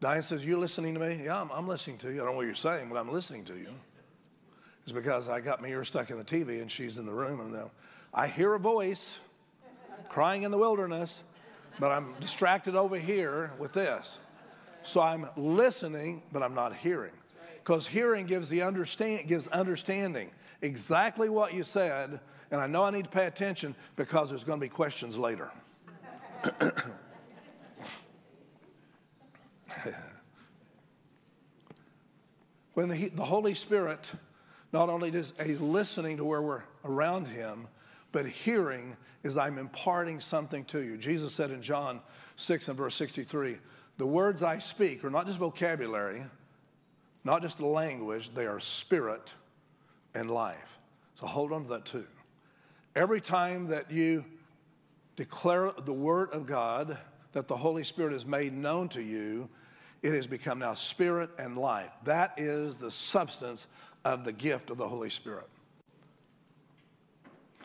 [0.00, 1.22] Diane says, You listening to me?
[1.26, 2.14] Yeah, I'm, I'm, listening to you.
[2.14, 3.68] I don't know what you're saying, but I'm listening to you.
[4.82, 7.38] It's because I got my ear stuck in the TV and she's in the room
[7.40, 7.70] and
[8.12, 9.18] I hear a voice
[10.08, 11.14] crying in the wilderness,
[11.78, 14.18] but I'm distracted over here with this.
[14.84, 17.12] So I'm listening, but I'm not hearing.
[17.62, 22.18] Because hearing gives the understand gives understanding exactly what you said,
[22.50, 25.50] and I know I need to pay attention because there's going to be questions later.
[32.74, 34.10] when the, the Holy Spirit
[34.72, 37.68] not only is listening to where we're around him,
[38.12, 40.96] but hearing is I'm imparting something to you.
[40.96, 42.00] Jesus said in John
[42.36, 43.58] 6 and verse 63,
[43.98, 46.24] the words I speak are not just vocabulary,
[47.24, 49.32] not just language, they are spirit
[50.14, 50.78] and life.
[51.18, 52.06] So hold on to that too.
[52.94, 54.24] Every time that you
[55.16, 56.98] declare the word of God,
[57.32, 59.48] that the Holy Spirit is made known to you,
[60.02, 61.90] it has become now spirit and life.
[62.04, 63.66] That is the substance
[64.04, 65.48] of the gift of the Holy Spirit.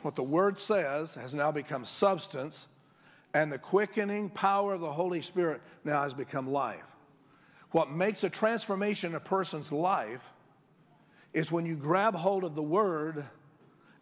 [0.01, 2.67] What the Word says has now become substance,
[3.33, 6.83] and the quickening power of the Holy Spirit now has become life.
[7.71, 10.21] What makes a transformation in a person's life
[11.33, 13.25] is when you grab hold of the Word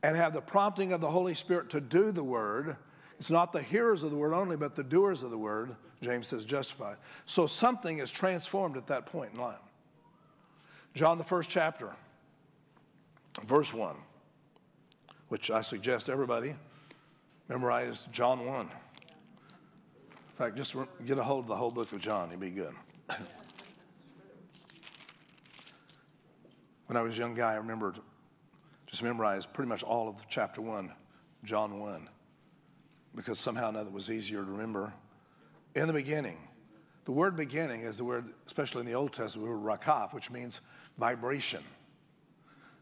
[0.03, 2.75] and have the prompting of the Holy Spirit to do the Word.
[3.19, 5.75] It's not the hearers of the Word only, but the doers of the Word.
[6.01, 6.97] James says justified.
[7.25, 9.55] So something is transformed at that point in time.
[10.93, 11.93] John, the first chapter,
[13.45, 13.95] verse 1,
[15.29, 16.55] which I suggest everybody
[17.47, 18.61] memorize John 1.
[18.61, 18.69] In
[20.37, 22.73] fact, just get a hold of the whole book of John, it'd be good.
[26.87, 27.93] when I was a young guy, I remember
[28.87, 30.91] just memorized pretty much all of chapter 1,
[31.43, 32.09] John 1,
[33.15, 34.93] because somehow or another it was easier to remember.
[35.75, 36.37] In the beginning,
[37.05, 40.31] the word beginning is the word, especially in the Old Testament, the word rakaf, which
[40.31, 40.61] means
[40.97, 41.63] vibration.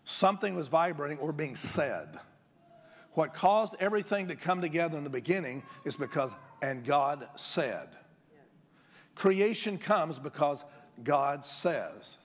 [0.06, 2.20] Something was vibrating or being said.
[3.14, 7.90] What caused everything to come together in the beginning is because, and God said.
[9.16, 10.64] Creation comes because
[11.04, 12.18] God says.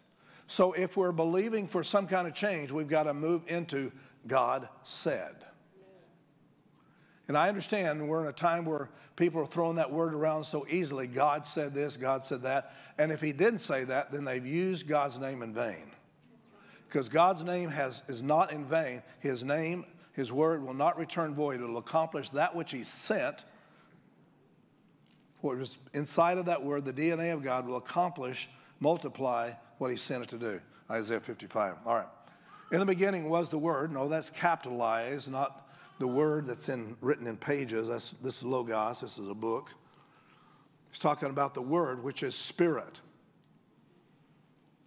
[0.47, 3.93] So if we're believing for some kind of change, we've got to move into
[4.27, 5.45] God said.
[7.29, 10.67] And I understand we're in a time where people are throwing that word around so
[10.71, 11.07] easily.
[11.07, 12.73] God said this, God said that.
[12.97, 15.93] And if he didn't say that, then they've used God's name in vain.
[16.89, 19.03] Because God's name has, is not in vain.
[19.21, 19.85] His name,
[20.19, 21.61] his word will not return void.
[21.61, 23.45] It will accomplish that which he sent.
[25.43, 28.49] Was inside of that word, the DNA of God will accomplish,
[28.81, 30.61] multiply what he sent it to do.
[30.91, 31.77] Isaiah 55.
[31.87, 32.09] All right.
[32.73, 33.93] In the beginning was the word.
[33.93, 35.69] No, that's capitalized, not
[36.01, 37.87] the word that's in, written in pages.
[37.87, 38.99] That's, this is Logos.
[38.99, 39.73] This is a book.
[40.91, 43.01] He's talking about the word, which is spirit.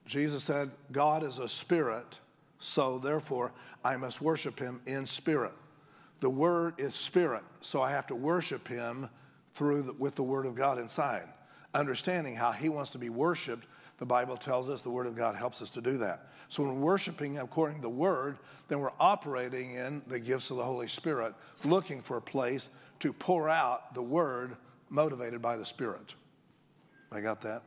[0.05, 2.19] Jesus said, God is a spirit,
[2.62, 3.51] so therefore
[3.84, 5.51] I must worship him in spirit.
[6.22, 9.09] The word is spirit, so I have to worship him
[9.55, 11.28] through the, with the word of God inside.
[11.74, 13.66] Understanding how he wants to be worshiped,
[13.97, 16.30] the Bible tells us the word of God helps us to do that.
[16.49, 18.38] So when we're worshiping according to the word,
[18.68, 21.34] then we're operating in the gifts of the Holy Spirit,
[21.64, 24.55] looking for a place to pour out the word
[24.89, 26.14] motivated by the Spirit.
[27.12, 27.64] I got that?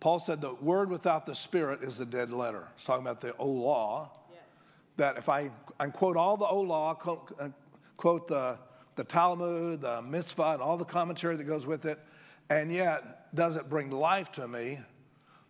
[0.00, 2.66] Paul said the word without the Spirit is a dead letter.
[2.76, 4.10] He's talking about the old law.
[4.30, 4.40] Yes.
[4.96, 7.48] That if I, I quote all the old law, quote, uh,
[7.98, 8.56] quote the,
[8.96, 11.98] the Talmud, the mitzvah, and all the commentary that goes with it,
[12.48, 14.80] and yet doesn't bring life to me,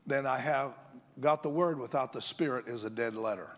[0.07, 0.73] then I have
[1.21, 3.51] got the word without the Spirit is a dead letter.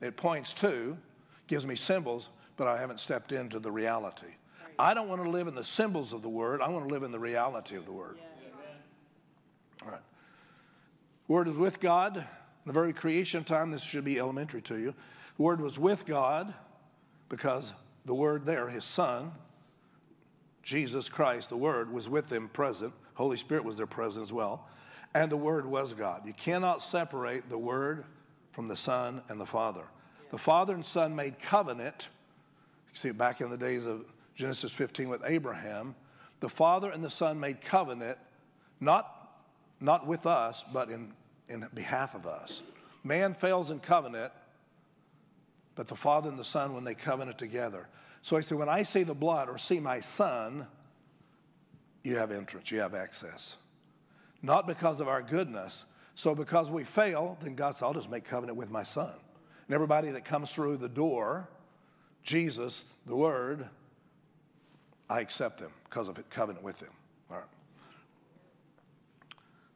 [0.00, 0.98] It points to,
[1.46, 4.34] gives me symbols, but I haven't stepped into the reality.
[4.78, 7.04] I don't want to live in the symbols of the word, I want to live
[7.04, 8.18] in the reality of the word.
[8.18, 8.33] Yes.
[9.82, 10.00] All right.
[11.28, 12.16] Word is with God.
[12.16, 12.24] In
[12.66, 14.94] the very creation time, this should be elementary to you.
[15.36, 16.54] The Word was with God
[17.28, 17.72] because
[18.04, 19.32] the Word there, His Son,
[20.62, 22.92] Jesus Christ, the Word, was with them present.
[23.14, 24.66] Holy Spirit was there present as well.
[25.14, 26.26] and the Word was God.
[26.26, 28.04] You cannot separate the Word
[28.52, 29.84] from the Son and the Father.
[30.30, 32.08] The Father and Son made covenant.
[32.92, 34.04] You see back in the days of
[34.34, 35.94] Genesis 15 with Abraham.
[36.40, 38.18] The Father and the Son made covenant,
[38.80, 39.13] not,
[39.80, 41.12] not with us, but in,
[41.48, 42.62] in behalf of us.
[43.02, 44.32] Man fails in covenant,
[45.74, 47.88] but the Father and the Son, when they covenant together.
[48.22, 50.66] So he said, when I see the blood or see my Son,
[52.02, 53.56] you have entrance, you have access.
[54.42, 55.84] Not because of our goodness.
[56.14, 59.12] So because we fail, then God said, I'll just make covenant with my Son.
[59.66, 61.48] And everybody that comes through the door,
[62.22, 63.66] Jesus, the Word,
[65.08, 66.90] I accept them because of it, covenant with them.
[67.30, 67.46] All right.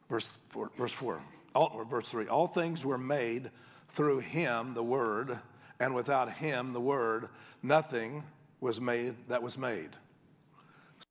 [0.08, 1.20] Verse four, verse four,
[1.54, 2.28] all, verse three.
[2.28, 3.50] All things were made
[3.90, 5.38] through him, the Word,
[5.80, 7.28] and without him, the Word,
[7.62, 8.24] nothing
[8.60, 9.90] was made that was made.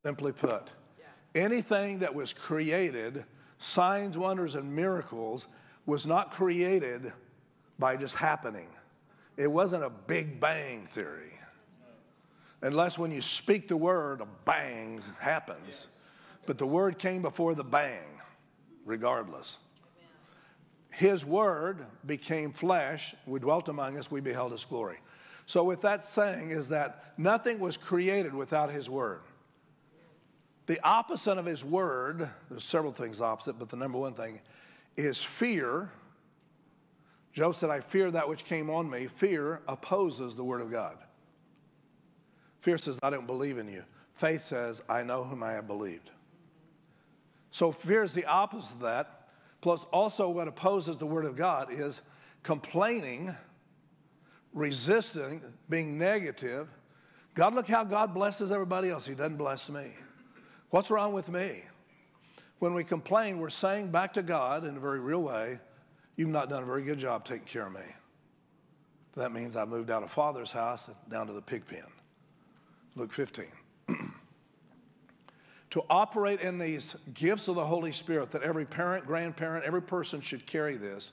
[0.04, 0.70] Simply put,
[1.36, 3.24] anything that was created,
[3.60, 5.48] signs, wonders, and miracles,
[5.86, 7.14] was not created
[7.80, 8.68] by just happening.
[9.38, 11.34] It wasn't a big bang theory.
[12.62, 15.88] Unless when you speak the word, a bang happens.
[16.48, 18.17] But the word came before the bang,
[18.88, 19.58] regardless.
[20.90, 23.14] His word became flesh.
[23.28, 24.10] We dwelt among us.
[24.10, 24.98] We beheld his glory.
[25.46, 29.22] So, with that saying, is that nothing was created without his word.
[30.66, 34.40] The opposite of his word, there's several things opposite, but the number one thing
[34.98, 35.92] is fear.
[37.32, 39.08] Job said, I fear that which came on me.
[39.08, 40.98] Fear opposes the word of God.
[42.62, 43.84] Fear says, I don't believe in you.
[44.16, 46.10] Faith says, I know whom I have believed.
[47.58, 49.30] So fear is the opposite of that.
[49.62, 52.04] Plus, also, what opposes the word of God is
[52.44, 53.36] complaining,
[54.54, 56.68] resisting, being negative.
[57.34, 59.08] God, look how God blesses everybody else.
[59.08, 59.88] He doesn't bless me.
[60.70, 61.64] What's wrong with me?
[62.60, 65.60] When we complain, we're saying back to God in a very real way,
[66.16, 67.82] You've not done a very good job taking care of me.
[69.16, 71.84] That means I moved out of father's house down to the pig pen.
[72.96, 73.46] Luke 15.
[75.78, 80.22] To operate in these gifts of the Holy Spirit, that every parent, grandparent, every person
[80.22, 81.12] should carry this,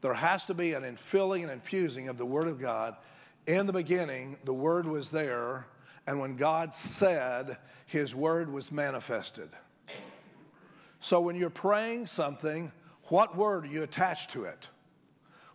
[0.00, 2.96] there has to be an infilling and infusing of the Word of God.
[3.46, 5.68] In the beginning, the Word was there,
[6.08, 9.48] and when God said, His Word was manifested.
[10.98, 12.72] So when you're praying something,
[13.04, 14.68] what word are you attached to it?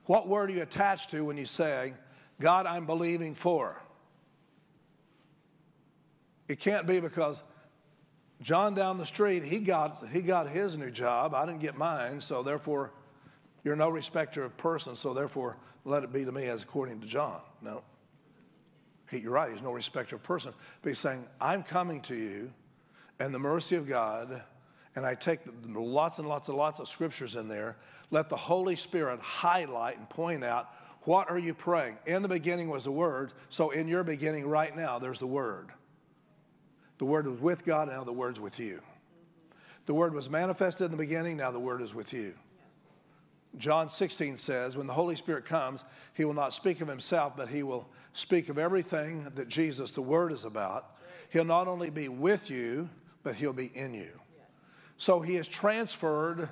[0.06, 1.94] What word are you attached to when you say,
[2.40, 3.82] God, I'm believing for?
[6.48, 7.42] It can't be because
[8.42, 11.34] John down the street, he got, he got his new job.
[11.34, 12.92] I didn't get mine, so therefore,
[13.64, 17.08] you're no respecter of persons, so therefore, let it be to me as according to
[17.08, 17.42] John.
[17.62, 17.82] No.
[19.12, 20.54] He, you're right, he's no respecter of person.
[20.82, 22.52] But he's saying, I'm coming to you,
[23.20, 24.42] and the mercy of God,
[24.96, 27.76] and I take the, lots and lots and lots of scriptures in there.
[28.12, 30.70] Let the Holy Spirit highlight and point out
[31.04, 31.98] what are you praying?
[32.06, 35.70] In the beginning was the Word, so in your beginning right now, there's the Word.
[37.00, 38.82] The Word was with God, now the Word's with you.
[39.88, 42.34] The Word was manifested in the beginning, now the Word is with you.
[43.58, 45.84] John 16 says, When the Holy Spirit comes,
[46.14, 50.02] He will not speak of Himself, but He will speak of everything that Jesus, the
[50.02, 50.98] Word, is about.
[51.32, 52.90] He'll not only be with you,
[53.24, 54.12] but He'll be in you.
[54.98, 56.50] So He has transferred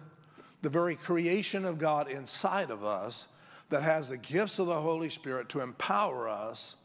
[0.62, 3.28] the very creation of God inside of us
[3.70, 6.78] that has the gifts of the Holy Spirit to empower us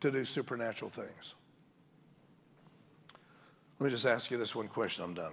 [0.00, 1.34] to do supernatural things.
[3.78, 5.32] Let me just ask you this one question, I'm done.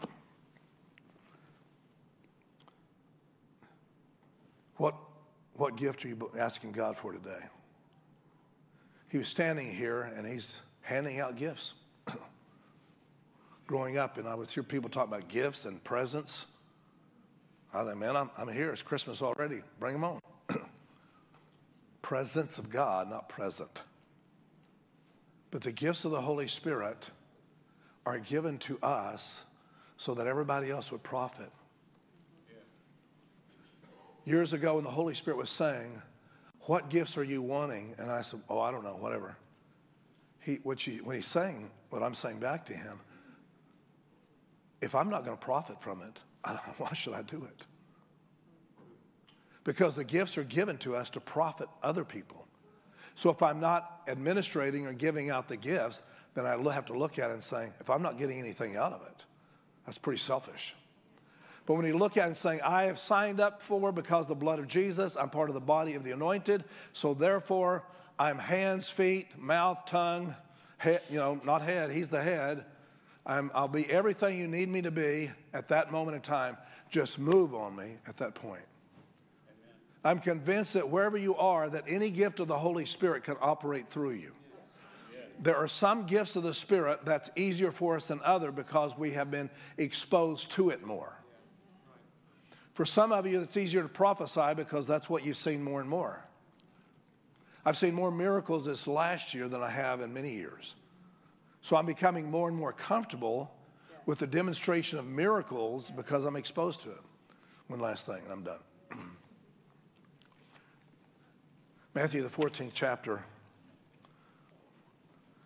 [4.78, 4.96] What,
[5.56, 7.40] what gift are you asking God for today?
[9.10, 11.74] He was standing here and he's handing out gifts.
[13.68, 16.46] Growing up, and I would hear people talk about gifts and presents.
[17.74, 18.72] I think, man, I'm, I'm here.
[18.72, 19.62] It's Christmas already.
[19.80, 20.20] Bring them on.
[22.04, 23.82] Presence of God, not present.
[25.50, 27.10] But the gifts of the Holy Spirit
[28.06, 29.42] are given to us
[29.98, 31.52] so that everybody else would profit.
[34.26, 36.02] Years ago, when the Holy Spirit was saying,
[36.62, 37.94] What gifts are you wanting?
[37.98, 39.38] And I said, Oh, I don't know, whatever.
[40.40, 43.00] He, what he, when he's saying what I'm saying back to him,
[44.82, 46.22] if I'm not going to profit from it,
[46.78, 47.66] why should I do it?
[49.64, 52.46] Because the gifts are given to us to profit other people.
[53.16, 56.02] So if I'm not administrating or giving out the gifts,
[56.36, 58.94] then I have to look at it and say, if I'm not getting anything out
[58.94, 59.26] of it,
[59.86, 60.76] that's pretty selfish.
[61.66, 64.36] But when you look at it and saying, I have signed up for because the
[64.36, 66.64] blood of Jesus, I'm part of the body of the anointed,
[66.94, 67.84] so therefore
[68.20, 70.36] I'm hands, feet, mouth, tongue,
[70.78, 72.66] head, you know, not head, he's the head.
[73.26, 76.58] I'm, I'll be everything you need me to be at that moment in time.
[76.92, 78.62] Just move on me at that point.
[80.04, 83.90] I'm convinced that wherever you are, that any gift of the Holy Spirit can operate
[83.90, 84.32] through you.
[85.42, 89.12] There are some gifts of the Spirit that's easier for us than other because we
[89.12, 91.14] have been exposed to it more.
[92.74, 95.90] For some of you, it's easier to prophesy because that's what you've seen more and
[95.90, 96.26] more.
[97.66, 100.76] I've seen more miracles this last year than I have in many years.
[101.62, 103.52] So I'm becoming more and more comfortable
[104.06, 107.02] with the demonstration of miracles because I'm exposed to it.
[107.68, 108.60] One last thing, and I'm done.
[111.96, 113.24] Matthew, the 14th chapter,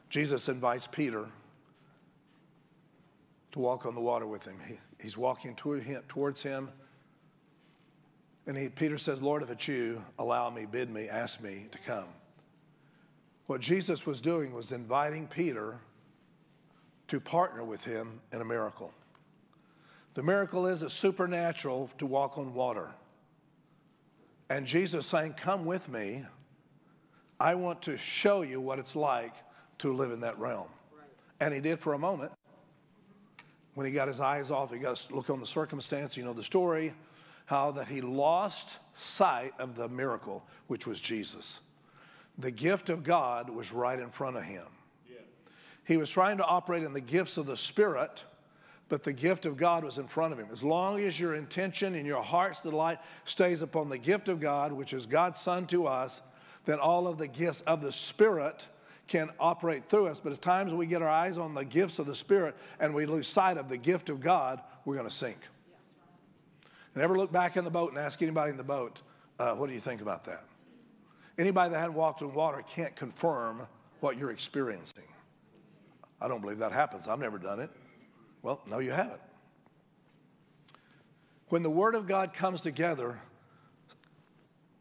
[0.09, 1.25] Jesus invites Peter
[3.51, 4.57] to walk on the water with him.
[4.67, 6.69] He, he's walking him, towards him.
[8.47, 11.77] And he, Peter says, Lord, if it's you, allow me, bid me, ask me to
[11.79, 12.07] come.
[13.47, 15.77] What Jesus was doing was inviting Peter
[17.07, 18.91] to partner with him in a miracle.
[20.13, 22.89] The miracle is it's supernatural to walk on water.
[24.49, 26.25] And Jesus saying, Come with me
[27.39, 29.33] I want to show you what it's like
[29.79, 30.67] to live in that realm.
[31.39, 32.31] And he did for a moment.
[33.75, 36.33] When he got his eyes off, he got to look on the circumstance, you know
[36.33, 36.93] the story,
[37.45, 41.59] how that he lost sight of the miracle, which was Jesus.
[42.37, 44.65] The gift of God was right in front of him.
[45.09, 45.17] Yeah.
[45.85, 48.23] He was trying to operate in the gifts of the Spirit,
[48.89, 50.47] but the gift of God was in front of him.
[50.51, 54.73] As long as your intention and your heart's delight stays upon the gift of God,
[54.73, 56.21] which is God's Son to us,
[56.65, 58.67] then all of the gifts of the Spirit
[59.09, 60.21] can operate through us.
[60.23, 63.05] But as times we get our eyes on the gifts of the Spirit and we
[63.05, 65.37] lose sight of the gift of God, we're going to sink.
[66.93, 69.01] And ever look back in the boat and ask anybody in the boat,
[69.39, 70.45] uh, what do you think about that?
[71.37, 73.67] Anybody that hadn't walked in water can't confirm
[73.99, 75.03] what you're experiencing.
[76.21, 77.07] I don't believe that happens.
[77.07, 77.69] I've never done it.
[78.41, 79.19] Well, no, you haven't.
[81.49, 83.19] When the Word of God comes together,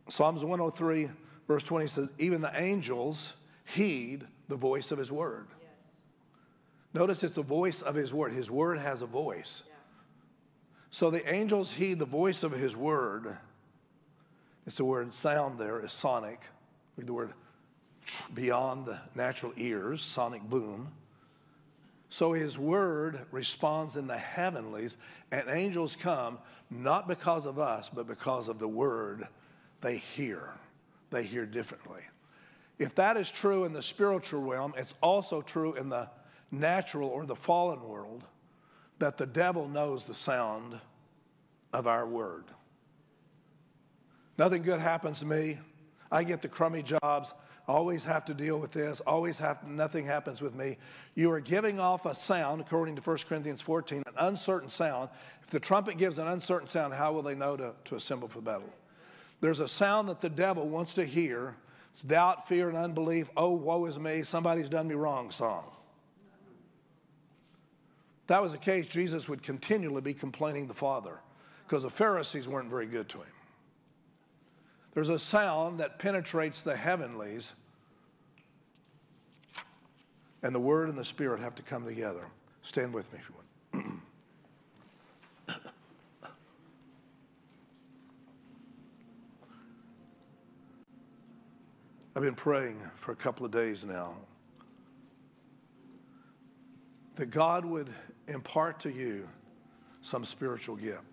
[0.08, 1.10] Psalms 103
[1.48, 3.32] Verse 20 says, Even the angels
[3.74, 5.46] heed the voice of his word.
[5.60, 5.70] Yes.
[6.94, 8.32] Notice it's the voice of his word.
[8.32, 9.62] His word has a voice.
[9.66, 9.74] Yeah.
[10.90, 13.36] So the angels heed the voice of his word.
[14.66, 16.40] It's the word sound there is sonic.
[16.96, 17.32] The word
[18.34, 20.92] beyond the natural ears, sonic boom.
[22.10, 24.96] So his word responds in the heavenlies,
[25.30, 26.38] and angels come
[26.70, 29.28] not because of us, but because of the word
[29.80, 30.54] they hear
[31.10, 32.02] they hear differently.
[32.78, 36.08] If that is true in the spiritual realm, it's also true in the
[36.50, 38.24] natural or the fallen world
[38.98, 40.78] that the devil knows the sound
[41.72, 42.44] of our word.
[44.36, 45.58] Nothing good happens to me.
[46.10, 47.34] I get the crummy jobs.
[47.66, 49.00] Always have to deal with this.
[49.00, 50.78] Always have nothing happens with me.
[51.14, 55.10] You are giving off a sound, according to 1 Corinthians 14, an uncertain sound.
[55.42, 58.40] If the trumpet gives an uncertain sound, how will they know to, to assemble for
[58.40, 58.72] battle?
[59.40, 61.56] There's a sound that the devil wants to hear.
[61.92, 63.28] It's doubt, fear, and unbelief.
[63.36, 65.64] Oh, woe is me, somebody's done me wrong song.
[68.22, 71.18] If that was the case, Jesus would continually be complaining the Father
[71.66, 73.26] because the Pharisees weren't very good to him.
[74.94, 77.52] There's a sound that penetrates the heavenlies,
[80.42, 82.26] and the Word and the Spirit have to come together.
[82.62, 83.37] Stand with me if you want.
[92.18, 94.16] I've been praying for a couple of days now
[97.14, 97.88] that God would
[98.26, 99.28] impart to you
[100.02, 101.04] some spiritual gift.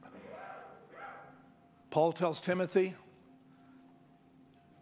[1.92, 2.96] Paul tells Timothy,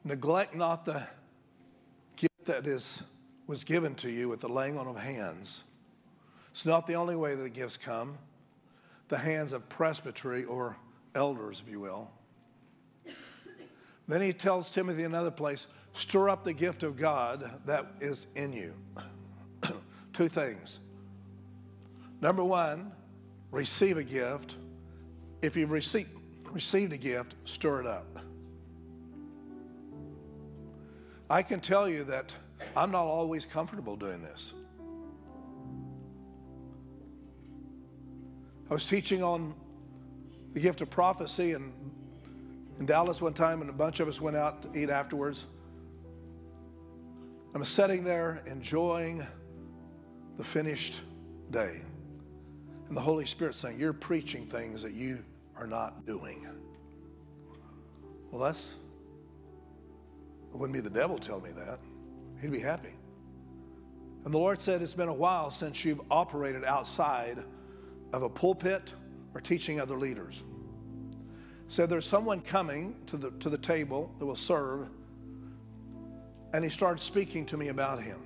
[0.06, 1.04] neglect not the
[2.16, 3.00] gift that is,
[3.46, 5.66] was given to you with the laying on of hands.
[6.54, 8.18] It's not the only way that the gifts come,
[9.10, 10.78] the hands of presbytery or
[11.14, 12.10] elders, if you will.
[14.08, 18.52] Then he tells Timothy another place, Stir up the gift of God that is in
[18.52, 18.74] you.
[20.14, 20.80] Two things.
[22.22, 22.92] Number one,
[23.52, 24.56] receive a gift.
[25.42, 26.10] If you've received,
[26.52, 28.20] received a gift, stir it up.
[31.30, 32.32] I can tell you that
[32.76, 34.54] I'm not always comfortable doing this.
[38.70, 39.54] I was teaching on
[40.54, 41.74] the gift of prophecy in,
[42.80, 45.46] in Dallas one time, and a bunch of us went out to eat afterwards.
[47.56, 49.26] I'm sitting there enjoying
[50.38, 51.02] the finished
[51.52, 51.82] day.
[52.88, 55.24] And the Holy Spirit saying, You're preaching things that you
[55.56, 56.48] are not doing.
[58.32, 58.78] Well, that's,
[60.52, 61.80] it wouldn't be the devil tell me that.
[62.42, 62.94] He'd be happy.
[64.26, 67.44] And the Lord said, It's been a while since you've operated outside
[68.14, 68.94] of a pulpit
[69.36, 70.42] or teaching other leaders.
[71.68, 74.90] Said there's someone coming to the, to the table that will serve,
[76.54, 78.20] and he started speaking to me about him.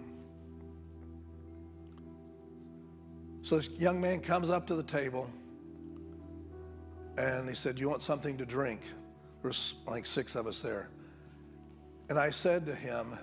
[3.41, 5.29] So this young man comes up to the table
[7.17, 8.81] and he said, you want something to drink?
[9.41, 10.89] There's like six of us there.
[12.09, 13.17] And I said to him,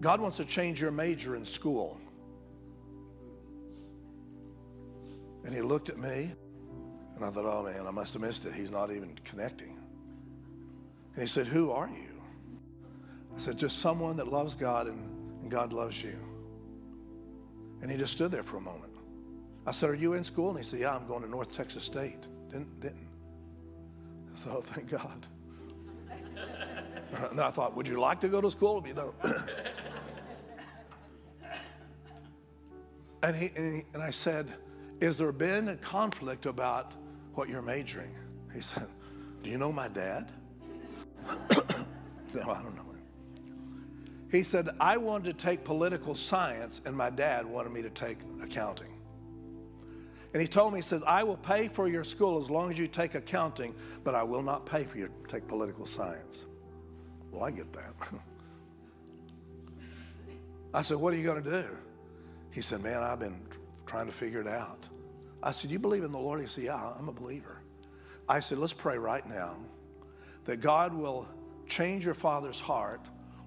[0.00, 1.98] God wants to change your major in school.
[5.44, 6.32] And he looked at me,
[7.16, 8.54] and I thought, oh man, I must have missed it.
[8.54, 9.78] He's not even connecting.
[11.14, 12.13] And he said, Who are you?
[13.34, 15.08] I said, Just someone that loves God and,
[15.42, 16.16] and God loves you.
[17.82, 18.92] And he just stood there for a moment.
[19.66, 20.50] I said, Are you in school?
[20.50, 22.22] And he said, Yeah, I'm going to North Texas State.
[22.50, 23.08] Didn't, didn't.
[24.34, 25.26] I said, Oh, thank God.
[27.30, 28.84] and I thought, Would you like to go to school?
[28.86, 29.14] You know.
[33.22, 34.52] and, he, and, he, and I said,
[35.00, 36.92] Is there been a conflict about
[37.34, 38.14] what you're majoring?
[38.54, 38.86] He said,
[39.42, 40.30] Do you know my dad?
[41.28, 42.84] no, I don't know
[44.34, 48.18] He said, I wanted to take political science, and my dad wanted me to take
[48.42, 48.92] accounting.
[50.32, 52.76] And he told me, he says, I will pay for your school as long as
[52.76, 56.46] you take accounting, but I will not pay for you to take political science.
[57.30, 57.94] Well, I get that.
[60.74, 61.68] I said, What are you going to do?
[62.50, 63.40] He said, Man, I've been
[63.86, 64.84] trying to figure it out.
[65.44, 66.40] I said, You believe in the Lord?
[66.40, 67.60] He said, Yeah, I'm a believer.
[68.28, 69.54] I said, Let's pray right now
[70.44, 71.28] that God will
[71.68, 73.06] change your father's heart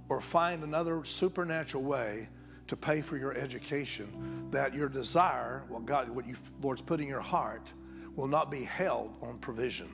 [0.10, 2.30] or find another supernatural way
[2.68, 7.08] to pay for your education, that your desire, what God, what you, Lord's put in
[7.08, 7.72] your heart,
[8.16, 9.90] will not be held on provision,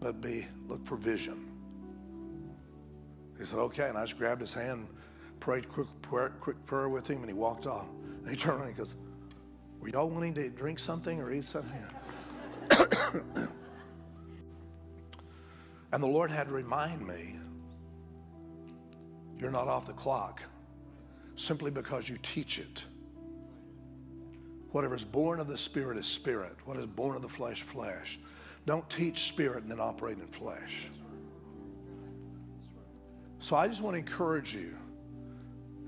[0.00, 1.54] but be look for vision.
[3.38, 3.88] He said, okay.
[3.88, 4.88] And I just grabbed his hand,
[5.40, 7.86] prayed quick prayer, quick prayer with him, and he walked off.
[8.22, 8.94] And he turned around and he goes,
[9.80, 11.84] Were y'all wanting to drink something or eat something?
[15.92, 17.36] and the Lord had to remind me,
[19.38, 20.42] You're not off the clock
[21.36, 22.84] simply because you teach it.
[24.70, 26.56] Whatever is born of the Spirit is spirit.
[26.64, 28.18] What is born of the flesh, flesh.
[28.66, 30.86] Don't teach spirit and then operate in flesh.
[33.38, 34.74] So I just want to encourage you.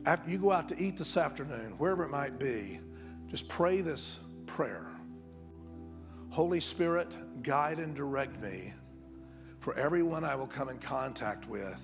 [0.04, 2.78] After you go out to eat this afternoon, wherever it might be,
[3.28, 4.86] just pray this prayer.
[6.30, 7.08] Holy Spirit,
[7.42, 8.72] guide and direct me
[9.60, 11.80] for everyone I will come in contact with,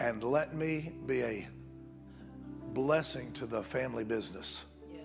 [0.00, 1.48] and let me be a
[2.72, 4.60] blessing to the family business.
[4.92, 5.02] Yes.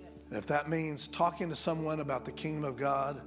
[0.00, 0.10] Yes.
[0.28, 3.20] And if that means talking to someone about the kingdom of God,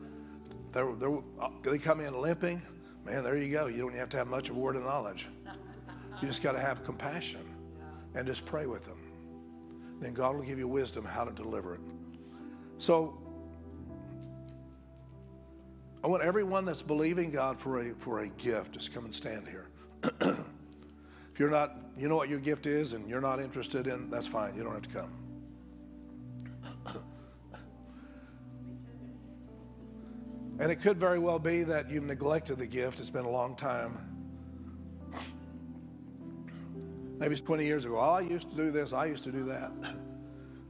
[0.71, 1.17] they're, they're,
[1.63, 2.61] they come in limping,
[3.05, 3.65] man, there you go.
[3.65, 5.25] You don't have to have much of a word of knowledge.
[6.21, 7.41] You just got to have compassion
[8.13, 8.97] and just pray with them.
[9.99, 11.81] Then God will give you wisdom how to deliver it.
[12.77, 13.17] So
[16.03, 19.47] I want everyone that's believing God for a, for a gift, just come and stand
[19.47, 19.67] here.
[21.39, 24.55] You're not, you know what your gift is and you're not interested in, that's fine.
[24.55, 25.11] You don't have to come.
[30.61, 32.99] And it could very well be that you've neglected the gift.
[32.99, 33.97] It's been a long time.
[37.17, 37.97] Maybe it's 20 years ago.
[37.97, 38.91] Oh, I used to do this.
[38.91, 39.71] I used to do that.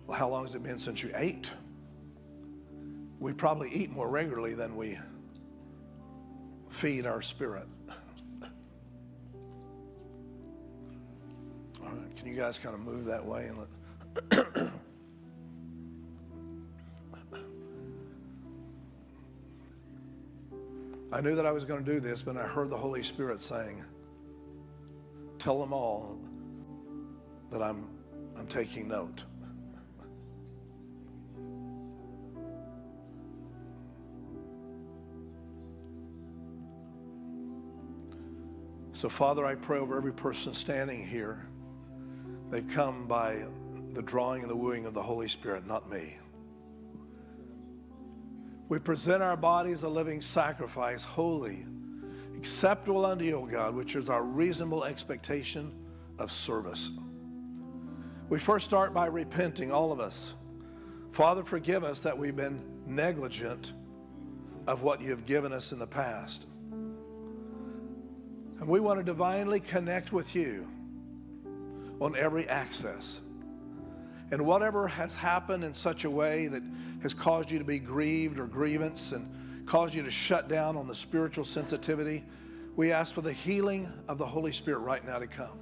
[0.05, 1.51] Well, how long has it been since you ate?
[3.19, 4.97] We probably eat more regularly than we
[6.69, 7.67] feed our spirit.
[12.17, 13.67] Can you guys kind of move that way and let.
[21.11, 23.41] I knew that I was going to do this, but I heard the Holy Spirit
[23.41, 23.83] saying,
[25.39, 26.19] Tell them all
[27.51, 27.87] that I'm,
[28.37, 29.23] I'm taking note.
[38.93, 41.47] So, Father, I pray over every person standing here.
[42.49, 43.43] They've come by
[43.93, 46.17] the drawing and the wooing of the Holy Spirit, not me.
[48.69, 51.65] We present our bodies a living sacrifice, holy,
[52.37, 55.71] acceptable unto you, O God, which is our reasonable expectation
[56.17, 56.91] of service.
[58.29, 60.33] We first start by repenting, all of us.
[61.11, 63.73] Father, forgive us that we've been negligent
[64.67, 66.45] of what you have given us in the past.
[68.59, 70.67] And we want to divinely connect with you
[72.01, 73.19] on every access.
[74.31, 76.63] And whatever has happened in such a way that
[77.01, 80.87] has caused you to be grieved or grievance and caused you to shut down on
[80.87, 82.23] the spiritual sensitivity,
[82.75, 85.57] we ask for the healing of the Holy Spirit right now to come.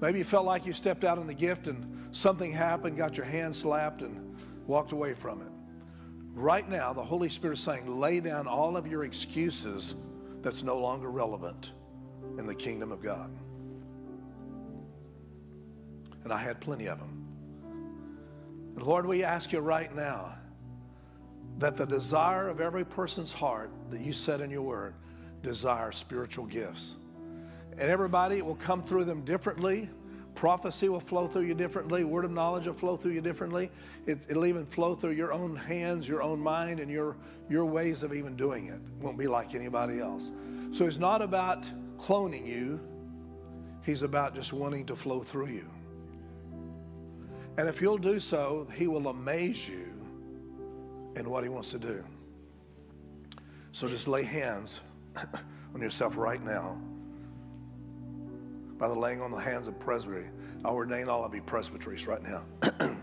[0.00, 3.26] Maybe you felt like you stepped out in the gift and something happened, got your
[3.26, 5.48] hand slapped, and walked away from it.
[6.34, 9.94] Right now, the Holy Spirit is saying, lay down all of your excuses
[10.42, 11.72] that's no longer relevant
[12.38, 13.30] in the kingdom of God.
[16.26, 17.24] And I had plenty of them.
[18.74, 20.34] And Lord, we ask you right now
[21.58, 24.94] that the desire of every person's heart that you said in your word
[25.44, 26.96] desire spiritual gifts.
[27.70, 29.88] And everybody will come through them differently.
[30.34, 32.02] Prophecy will flow through you differently.
[32.02, 33.70] Word of knowledge will flow through you differently.
[34.06, 37.14] It, will even flow through your own hands, your own mind, and your,
[37.48, 38.74] your ways of even doing it.
[38.74, 38.80] it.
[39.00, 40.32] Won't be like anybody else.
[40.72, 41.70] So it's not about
[42.00, 42.80] cloning you,
[43.84, 45.70] He's about just wanting to flow through you.
[47.58, 49.88] And if you'll do so, He will amaze you
[51.16, 52.04] in what He wants to do.
[53.72, 54.80] So just lay hands
[55.74, 56.78] on yourself right now
[58.78, 60.28] by the laying on the hands of presbytery.
[60.64, 62.42] I'll ordain all of you presbyteries right now.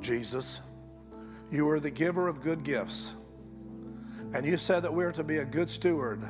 [0.00, 0.60] Jesus,
[1.50, 3.14] you are the giver of good gifts.
[4.32, 6.22] And you said that we are to be a good steward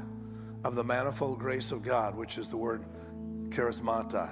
[0.64, 2.84] of the manifold grace of God, which is the word
[3.48, 4.28] charismata,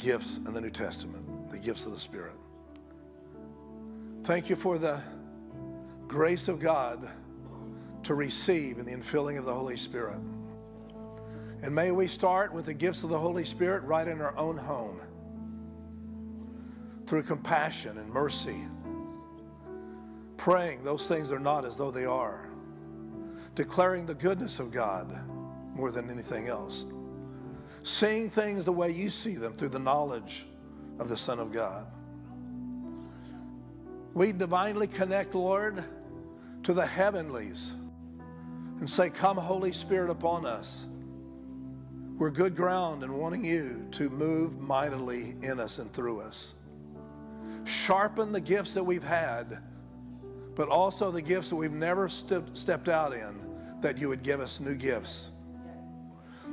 [0.00, 2.32] gifts in the New Testament, the gifts of the Spirit.
[4.24, 5.00] Thank you for the
[6.08, 7.08] grace of God
[8.02, 10.18] to receive in the infilling of the Holy Spirit.
[11.62, 14.56] And may we start with the gifts of the Holy Spirit right in our own
[14.56, 15.00] home
[17.06, 18.56] through compassion and mercy,
[20.38, 22.48] praying those things are not as though they are,
[23.54, 25.20] declaring the goodness of God
[25.74, 26.86] more than anything else,
[27.82, 30.46] seeing things the way you see them through the knowledge
[30.98, 31.86] of the Son of God.
[34.12, 35.84] We divinely connect, Lord,
[36.64, 37.74] to the heavenlies
[38.80, 40.86] and say, Come, Holy Spirit, upon us.
[42.18, 46.54] We're good ground and wanting you to move mightily in us and through us.
[47.64, 49.58] Sharpen the gifts that we've had,
[50.54, 53.40] but also the gifts that we've never st- stepped out in,
[53.80, 55.30] that you would give us new gifts.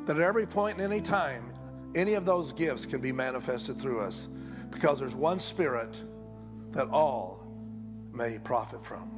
[0.07, 1.51] That at every point and any time,
[1.93, 4.29] any of those gifts can be manifested through us
[4.71, 6.01] because there's one Spirit
[6.71, 7.45] that all
[8.13, 9.11] may profit from.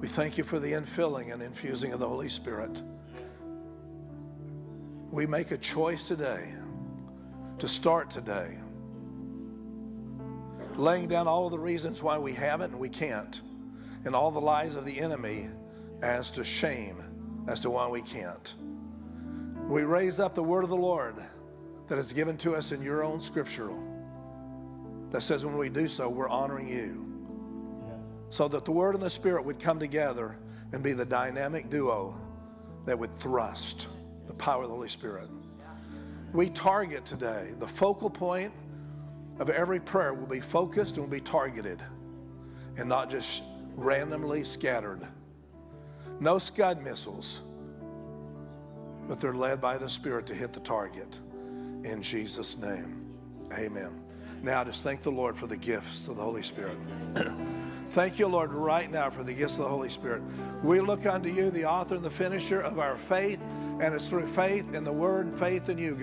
[0.00, 2.82] We thank you for the infilling and infusing of the Holy Spirit.
[5.10, 6.54] We make a choice today
[7.58, 8.56] to start today,
[10.76, 13.42] laying down all of the reasons why we haven't and we can't,
[14.04, 15.50] and all the lies of the enemy
[16.00, 17.02] as to shame
[17.46, 18.54] as to why we can't.
[19.68, 21.16] We raise up the word of the Lord
[21.88, 23.78] that is given to us in your own scriptural
[25.10, 27.04] that says when we do so, we're honoring you
[28.30, 30.36] so that the Word and the Spirit would come together
[30.72, 32.18] and be the dynamic duo
[32.84, 33.88] that would thrust
[34.26, 35.28] the power of the Holy Spirit.
[36.32, 38.52] We target today, the focal point
[39.38, 41.82] of every prayer will be focused and will be targeted
[42.76, 43.42] and not just
[43.76, 45.06] randomly scattered.
[46.20, 47.42] No Scud missiles,
[49.08, 51.18] but they're led by the Spirit to hit the target.
[51.82, 53.04] In Jesus' name,
[53.52, 54.00] amen.
[54.42, 56.78] Now, just thank the Lord for the gifts of the Holy Spirit.
[57.92, 60.22] Thank you, Lord, right now for the gifts of the Holy Spirit.
[60.62, 63.40] We look unto you, the author and the finisher of our faith,
[63.80, 65.96] and it's through faith in the Word and faith in you.